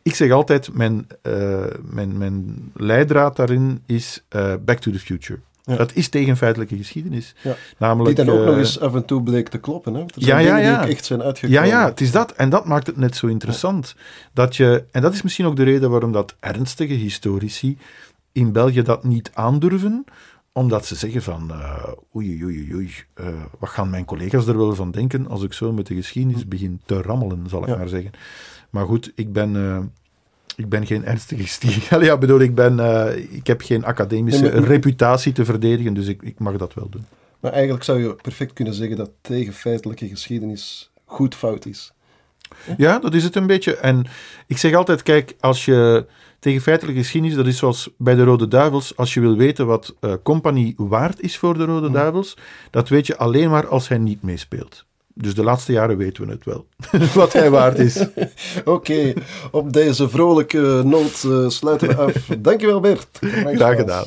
Ik 0.03 0.15
zeg 0.15 0.31
altijd, 0.31 0.73
mijn, 0.73 1.07
uh, 1.23 1.65
mijn, 1.83 2.19
mijn 2.19 2.71
leidraad 2.75 3.37
daarin 3.37 3.83
is 3.87 4.25
uh, 4.37 4.55
back 4.65 4.79
to 4.79 4.91
the 4.91 4.99
future. 4.99 5.39
Dat 5.77 5.95
is 5.95 6.09
tegen 6.09 6.37
feitelijke 6.37 6.77
geschiedenis. 6.77 7.35
Ja. 7.43 7.57
Namelijk, 7.79 8.17
Die 8.17 8.25
dan 8.25 8.35
ook 8.35 8.41
eh, 8.41 8.47
nog 8.47 8.57
eens 8.57 8.81
af 8.81 8.95
en 8.95 9.05
toe 9.05 9.23
bleek 9.23 9.49
te 9.49 9.59
kloppen. 9.59 9.95
Hè? 9.95 10.01
Er 10.01 10.07
zijn 10.15 10.45
ja, 10.45 10.57
ja, 10.57 10.69
ja. 10.71 10.83
die 10.83 10.91
echt 10.91 11.05
zijn 11.05 11.23
uitgekomen. 11.23 11.65
Ja, 11.65 11.67
ja, 11.67 11.89
het 11.89 12.01
is 12.01 12.11
dat. 12.11 12.33
En 12.33 12.51
dat 12.51 12.65
maakt 12.65 12.87
het 12.87 12.97
net 12.97 13.17
zo 13.17 13.27
interessant. 13.27 13.95
Dat 14.33 14.57
je, 14.57 14.85
en 14.91 15.03
dat 15.03 15.15
is 15.15 15.23
misschien 15.23 15.47
ook 15.47 15.57
de 15.57 15.63
reden 15.63 15.91
waarom 15.91 16.13
dat 16.13 16.35
ernstige 16.41 16.95
historici 16.95 17.79
in 18.33 18.53
België 18.53 18.83
dat 18.83 19.05
niet 19.05 19.31
aandurven, 19.35 20.05
omdat 20.53 20.87
ze 20.87 20.95
zeggen 20.95 21.23
van, 21.23 21.51
eh 21.51 21.89
oei, 22.15 22.45
oei, 22.45 22.75
oei, 22.75 22.93
eh, 23.15 23.27
wat 23.59 23.69
gaan 23.69 23.91
mijn 23.91 24.05
collega's 24.05 24.47
er 24.47 24.57
wel 24.57 24.75
van 24.75 24.91
denken 24.91 25.29
als 25.29 25.43
ik 25.43 25.53
zo 25.53 25.73
met 25.73 25.87
de 25.87 25.95
geschiedenis 25.95 26.49
begin 26.49 26.81
te 26.85 27.03
rammelen, 27.03 27.47
zal 27.49 27.63
ik 27.69 27.77
maar 27.77 27.89
zeggen. 27.89 28.11
Maar 28.71 28.87
goed, 28.87 29.13
ik 29.15 29.33
ben... 29.33 29.57
ik 30.59 30.69
ben 30.69 30.87
geen 30.87 31.05
ernstige 31.05 31.47
stier. 31.47 32.03
Ja, 32.05 32.17
bedoel, 32.19 32.41
ik, 32.41 32.55
ben, 32.55 32.81
eh, 32.81 33.17
ik 33.31 33.47
heb 33.47 33.61
geen 33.61 33.85
academische 33.85 34.43
Nee, 34.43 34.53
maar- 34.53 34.63
reputatie 34.69 35.33
te 35.33 35.45
verdedigen, 35.45 35.95
dus 35.95 36.07
ik, 36.07 36.23
ik 36.23 36.39
mag 36.39 36.57
dat 36.57 36.75
wel 36.75 36.89
doen. 36.89 37.05
Maar 37.41 37.53
eigenlijk 37.53 37.85
zou 37.85 38.03
je 38.03 38.15
perfect 38.15 38.53
kunnen 38.53 38.75
zeggen 38.75 38.97
dat 38.97 39.11
tegen 39.21 39.53
feitelijke 39.53 40.09
geschiedenis 40.09 40.91
goed 41.05 41.35
fout 41.35 41.67
is. 41.67 41.93
Ja, 42.77 42.99
dat 42.99 43.15
is 43.15 43.25
het 43.25 43.37
een 43.37 43.47
beetje. 43.47 43.77
En 43.77 44.07
ik 44.47 44.59
zeg 44.59 44.75
altijd, 44.75 45.03
kijk, 45.03 45.35
als 45.41 45.65
je 45.65 46.07
tegen 46.39 46.61
feitelijke 46.61 47.01
geschiedenis, 47.01 47.37
dat 47.37 47.47
is 47.47 47.59
zoals 47.59 47.91
bij 47.99 48.15
de 48.15 48.25
Rode 48.25 48.49
Duivels, 48.49 48.97
als 48.97 49.15
je 49.15 49.21
wil 49.21 49.37
weten 49.37 49.67
wat 49.67 49.95
eh 50.01 50.13
Compagnie 50.23 50.75
waard 50.77 51.21
is 51.21 51.37
voor 51.37 51.59
de 51.59 51.65
Rode 51.65 51.91
Duivels, 51.91 52.37
dat 52.71 52.89
weet 52.89 53.07
je 53.07 53.17
alleen 53.17 53.51
maar 53.51 53.67
als 53.69 53.89
hij 53.89 53.99
niet 53.99 54.23
meespeelt. 54.23 54.87
Dus 55.21 55.35
de 55.35 55.43
laatste 55.43 55.73
jaren 55.73 55.97
weten 55.97 56.27
we 56.27 56.33
het 56.33 56.45
wel, 56.45 56.67
wat 57.15 57.33
hij 57.33 57.51
waard 57.51 57.79
is. 57.79 58.05
Oké, 58.65 59.13
op 59.51 59.73
deze 59.73 60.09
vrolijke 60.09 60.83
noot 60.85 61.25
eh, 61.25 61.49
sluiten 61.49 61.89
we 61.89 61.97
af. 61.97 62.13
Dankjewel 62.39 62.81
Bert. 62.81 63.19
Graag 63.55 63.77
gedaan. 63.77 64.05